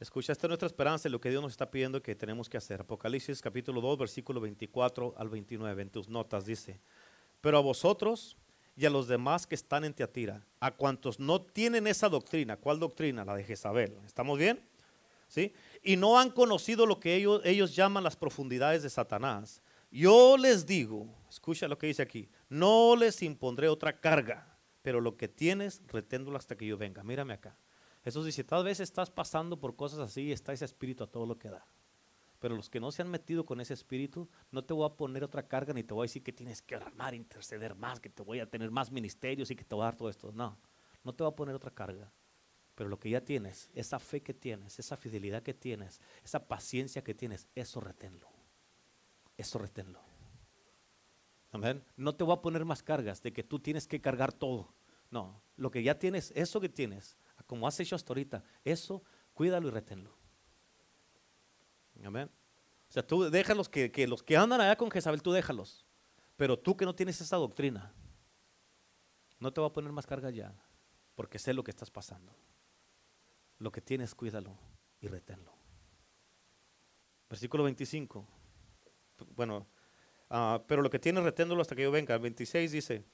[0.00, 2.80] Escucha, esta es nuestra esperanza lo que Dios nos está pidiendo que tenemos que hacer.
[2.80, 5.82] Apocalipsis capítulo 2, versículo 24 al 29.
[5.82, 6.80] En tus notas dice,
[7.40, 8.36] pero a vosotros
[8.76, 12.80] y a los demás que están en Teatira, a cuantos no tienen esa doctrina, ¿cuál
[12.80, 13.24] doctrina?
[13.24, 13.96] La de Jezabel.
[14.04, 14.60] ¿Estamos bien?
[15.28, 15.52] ¿Sí?
[15.82, 19.62] Y no han conocido lo que ellos, ellos llaman las profundidades de Satanás.
[19.90, 24.53] Yo les digo, escucha lo que dice aquí, no les impondré otra carga,
[24.84, 27.02] pero lo que tienes, reténdolo hasta que yo venga.
[27.02, 27.56] Mírame acá.
[28.02, 31.24] Jesús dice, tal vez estás pasando por cosas así y está ese espíritu a todo
[31.24, 31.66] lo que da.
[32.38, 35.24] Pero los que no se han metido con ese espíritu, no te voy a poner
[35.24, 38.22] otra carga ni te voy a decir que tienes que orar interceder más, que te
[38.22, 40.32] voy a tener más ministerios y que te voy a dar todo esto.
[40.32, 40.58] No,
[41.02, 42.12] no te voy a poner otra carga.
[42.74, 47.02] Pero lo que ya tienes, esa fe que tienes, esa fidelidad que tienes, esa paciencia
[47.02, 48.28] que tienes, eso reténlo.
[49.38, 50.02] Eso reténlo.
[51.54, 51.84] Amén.
[51.96, 54.74] No te voy a poner más cargas de que tú tienes que cargar todo.
[55.08, 59.68] No, lo que ya tienes, eso que tienes, como has hecho hasta ahorita, eso cuídalo
[59.68, 60.18] y reténlo.
[62.02, 62.28] Amén.
[62.88, 65.86] O sea, tú déjalos que, que los que andan allá con Jezabel, tú déjalos.
[66.34, 67.94] Pero tú que no tienes esa doctrina,
[69.38, 70.52] no te va a poner más carga ya,
[71.14, 72.34] porque sé lo que estás pasando.
[73.60, 74.58] Lo que tienes, cuídalo
[75.00, 75.54] y reténlo.
[77.30, 78.26] Versículo 25.
[79.36, 79.68] Bueno,
[80.30, 82.14] ah, pero lo que tienes, reténlo hasta que yo venga.
[82.14, 83.04] El 26 dice,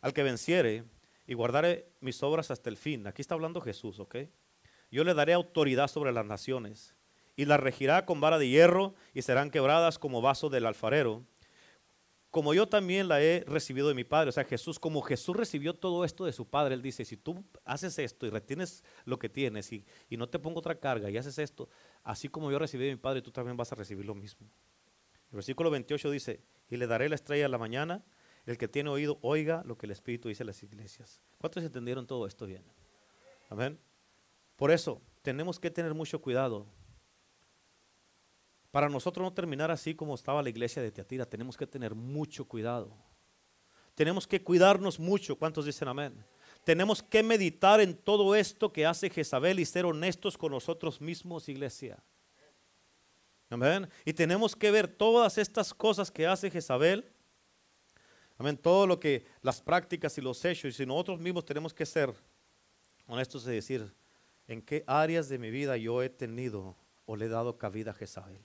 [0.00, 0.84] al que venciere
[1.26, 3.06] y guardare mis obras hasta el fin.
[3.06, 4.16] Aquí está hablando Jesús, ¿ok?
[4.90, 6.94] Yo le daré autoridad sobre las naciones
[7.36, 11.24] y las regirá con vara de hierro y serán quebradas como vaso del alfarero.
[12.30, 14.30] Como yo también la he recibido de mi Padre.
[14.30, 17.44] O sea, Jesús, como Jesús recibió todo esto de su Padre, Él dice, si tú
[17.64, 21.16] haces esto y retienes lo que tienes y, y no te pongo otra carga y
[21.16, 21.68] haces esto,
[22.02, 24.46] así como yo recibí de mi Padre, tú también vas a recibir lo mismo.
[25.30, 26.40] El versículo 28 dice,
[26.70, 28.04] y le daré la estrella a la mañana,
[28.46, 31.20] el que tiene oído, oiga lo que el Espíritu dice a las iglesias.
[31.38, 32.64] ¿Cuántos entendieron todo esto bien?
[33.50, 33.78] Amén.
[34.56, 36.66] Por eso, tenemos que tener mucho cuidado
[38.70, 42.44] para nosotros no terminar así como estaba la iglesia de Teatira, tenemos que tener mucho
[42.44, 42.94] cuidado.
[43.94, 45.36] Tenemos que cuidarnos mucho.
[45.36, 46.24] ¿Cuántos dicen amén?
[46.64, 51.48] Tenemos que meditar en todo esto que hace Jezabel y ser honestos con nosotros mismos,
[51.48, 51.98] iglesia.
[54.04, 57.10] Y tenemos que ver todas estas cosas que hace Jezabel.
[58.36, 58.56] Amén.
[58.56, 60.78] Todo lo que, las prácticas y los hechos.
[60.78, 62.14] Y nosotros mismos tenemos que ser
[63.06, 63.94] honestos y decir,
[64.46, 66.76] ¿en qué áreas de mi vida yo he tenido
[67.06, 68.44] o le he dado cabida a Jezabel?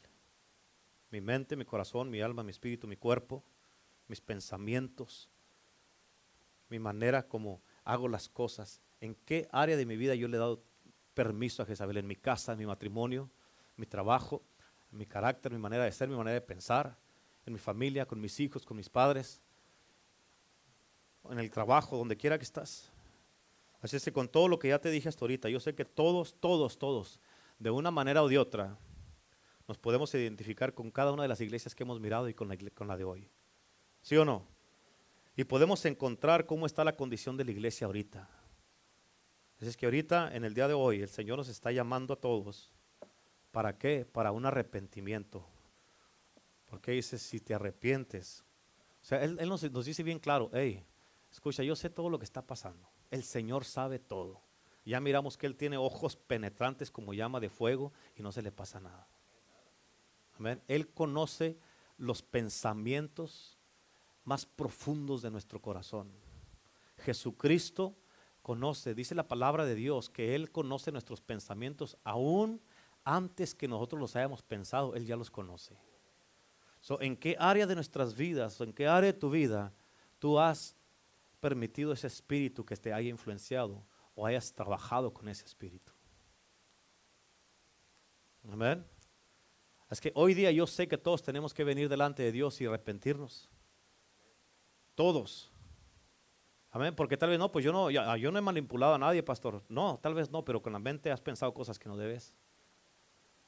[1.13, 3.43] mi mente, mi corazón, mi alma, mi espíritu, mi cuerpo,
[4.07, 5.29] mis pensamientos,
[6.69, 10.39] mi manera como hago las cosas, en qué área de mi vida yo le he
[10.39, 10.63] dado
[11.13, 13.29] permiso a Jezabel, en mi casa, en mi matrimonio,
[13.75, 14.41] mi trabajo,
[14.93, 16.97] mi carácter, mi manera de ser, mi manera de pensar,
[17.45, 19.41] en mi familia, con mis hijos, con mis padres,
[21.29, 22.91] en el trabajo, donde quiera que estás.
[23.81, 25.85] Así es que con todo lo que ya te dije hasta ahorita, yo sé que
[25.85, 27.19] todos, todos, todos,
[27.59, 28.77] de una manera o de otra,
[29.67, 32.57] nos podemos identificar con cada una de las iglesias que hemos mirado y con la,
[32.73, 33.29] con la de hoy.
[34.01, 34.45] ¿Sí o no?
[35.35, 38.29] Y podemos encontrar cómo está la condición de la iglesia ahorita.
[39.57, 42.17] Así es que ahorita, en el día de hoy, el Señor nos está llamando a
[42.17, 42.71] todos.
[43.53, 44.03] ¿Para qué?
[44.03, 45.45] Para un arrepentimiento.
[46.65, 48.43] Porque dice, si te arrepientes.
[49.03, 50.83] O sea, Él, nos, nos dice bien claro, hey,
[51.31, 52.89] escucha, yo sé todo lo que está pasando.
[53.11, 54.41] El Señor sabe todo.
[54.85, 58.51] Ya miramos que Él tiene ojos penetrantes como llama de fuego y no se le
[58.51, 59.07] pasa nada.
[60.39, 60.59] Amén.
[60.67, 61.59] Él conoce
[61.99, 63.59] los pensamientos
[64.23, 66.11] más profundos de nuestro corazón.
[66.97, 67.95] Jesucristo
[68.41, 72.59] conoce, dice la palabra de Dios, que Él conoce nuestros pensamientos aún
[73.03, 75.77] antes que nosotros los hayamos pensado, Él ya los conoce.
[76.99, 79.73] ¿En qué área de nuestras vidas, en qué área de tu vida
[80.19, 80.75] tú has
[81.39, 83.85] permitido ese espíritu que te haya influenciado
[84.15, 85.93] o hayas trabajado con ese espíritu?
[88.51, 88.85] Amén.
[89.89, 92.65] Es que hoy día yo sé que todos tenemos que venir delante de Dios y
[92.65, 93.49] arrepentirnos.
[94.95, 95.51] Todos.
[96.71, 96.95] Amén.
[96.95, 99.63] Porque tal vez no, pues yo no, yo no he manipulado a nadie, pastor.
[99.69, 102.33] No, tal vez no, pero con la mente has pensado cosas que no debes.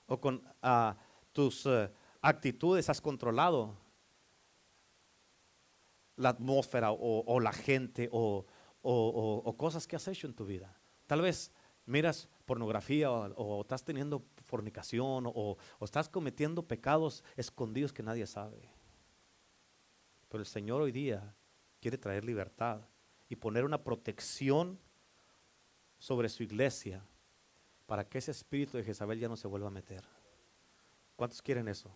[0.08, 0.96] O con ah,
[1.32, 1.92] tus eh,
[2.22, 3.78] actitudes has controlado
[6.18, 8.46] la atmósfera o, la gente o,
[8.82, 10.80] o, cosas que has hecho en tu vida.
[11.08, 11.52] Tal vez
[11.86, 18.70] miras pornografía o, estás teniendo fornicación o, estás cometiendo pecados escondidos que nadie sabe.
[20.30, 21.36] Pero el Señor hoy día
[21.82, 22.82] quiere traer libertad
[23.30, 24.80] y poner una protección
[25.98, 27.06] sobre su iglesia
[27.86, 30.04] para que ese espíritu de Jezabel ya no se vuelva a meter.
[31.16, 31.96] ¿Cuántos quieren eso?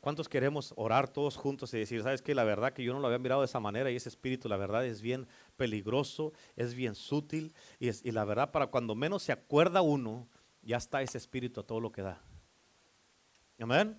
[0.00, 3.06] ¿Cuántos queremos orar todos juntos y decir, sabes que la verdad que yo no lo
[3.06, 6.94] había mirado de esa manera y ese espíritu, la verdad es bien peligroso, es bien
[6.94, 10.28] sutil y, es, y la verdad para cuando menos se acuerda uno,
[10.60, 12.20] ya está ese espíritu a todo lo que da.
[13.58, 13.98] Amén.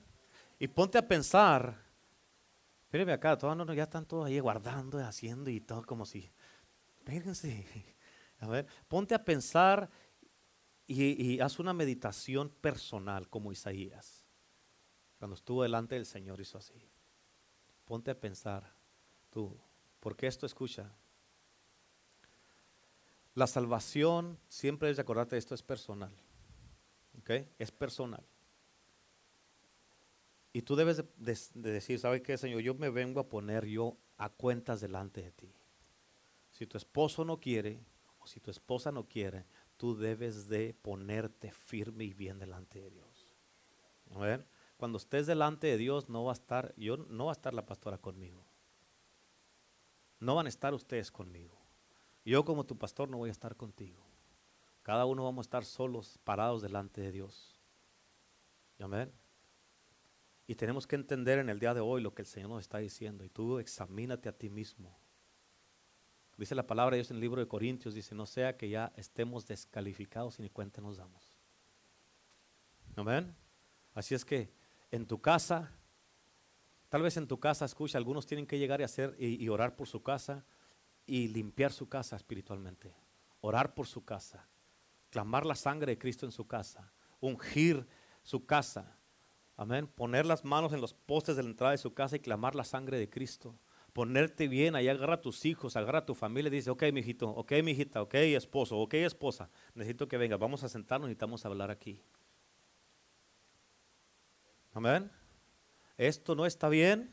[0.59, 1.75] Y ponte a pensar,
[2.89, 6.31] fíjate acá, todos no, ya están todos ahí guardando, haciendo y todo como si,
[7.03, 7.65] fíjense,
[8.39, 9.89] a ver, ponte a pensar
[10.87, 14.25] y, haz una meditación personal como Isaías.
[15.17, 16.89] Cuando estuvo delante del Señor hizo así.
[17.85, 18.73] Ponte a pensar
[19.29, 19.57] tú,
[19.99, 20.91] porque esto escucha.
[23.33, 26.13] La salvación, siempre es de acordarte, esto es personal.
[27.19, 27.31] ¿Ok?
[27.57, 28.23] Es personal.
[30.53, 32.61] Y tú debes de, decir, ¿sabe qué, Señor?
[32.61, 35.53] Yo me vengo a poner yo a cuentas delante de ti.
[36.51, 37.83] Si tu esposo no quiere
[38.19, 39.45] o si tu esposa no quiere,
[39.77, 43.29] tú debes de ponerte firme y bien delante de Dios.
[44.77, 47.65] Cuando estés delante de Dios no va a estar, yo no va a estar la
[47.65, 48.45] pastora conmigo.
[50.19, 51.59] No van a estar ustedes conmigo.
[52.23, 54.03] Yo como tu pastor no voy a estar contigo.
[54.81, 57.59] Cada uno vamos a estar solos, parados delante de Dios.
[58.79, 59.11] Amén.
[60.47, 62.77] Y tenemos que entender en el día de hoy lo que el Señor nos está
[62.77, 63.23] diciendo.
[63.23, 64.97] Y tú examínate a ti mismo.
[66.37, 68.91] Dice la palabra de Dios en el libro de Corintios, dice, no sea que ya
[68.97, 71.35] estemos descalificados y ni cuenta nos damos.
[72.95, 73.35] Amén.
[73.93, 74.51] Así es que
[74.91, 75.71] en tu casa,
[76.89, 79.87] tal vez en tu casa, escucha, algunos tienen que llegar y hacer y, orar por
[79.87, 80.45] su casa
[81.05, 82.93] y limpiar su casa espiritualmente.
[83.39, 84.47] Orar por su casa,
[85.09, 86.91] clamar la sangre de Cristo en su casa,
[87.21, 87.87] ungir
[88.23, 88.97] su casa.
[89.55, 89.87] Amén.
[89.87, 92.65] Poner las manos en los postes de la entrada de su casa y clamar la
[92.65, 93.55] sangre de Cristo.
[93.95, 97.29] Ponerte bien, ahí agarra a tus hijos, agarra a tu familia y dice, ok, mijito,
[97.29, 102.03] ok, mijita, ok, esposo, ok, esposa, necesito que venga, vamos a sentarnos, necesitamos hablar aquí.
[104.73, 105.09] Amén.
[105.95, 107.09] Esto no está bien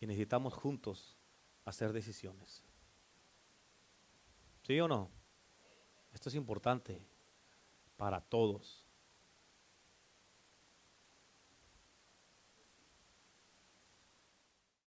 [0.00, 1.16] y necesitamos juntos
[1.64, 2.64] hacer decisiones.
[4.64, 5.08] ¿Sí o no?
[6.12, 7.00] Esto es importante
[7.96, 8.81] para todos.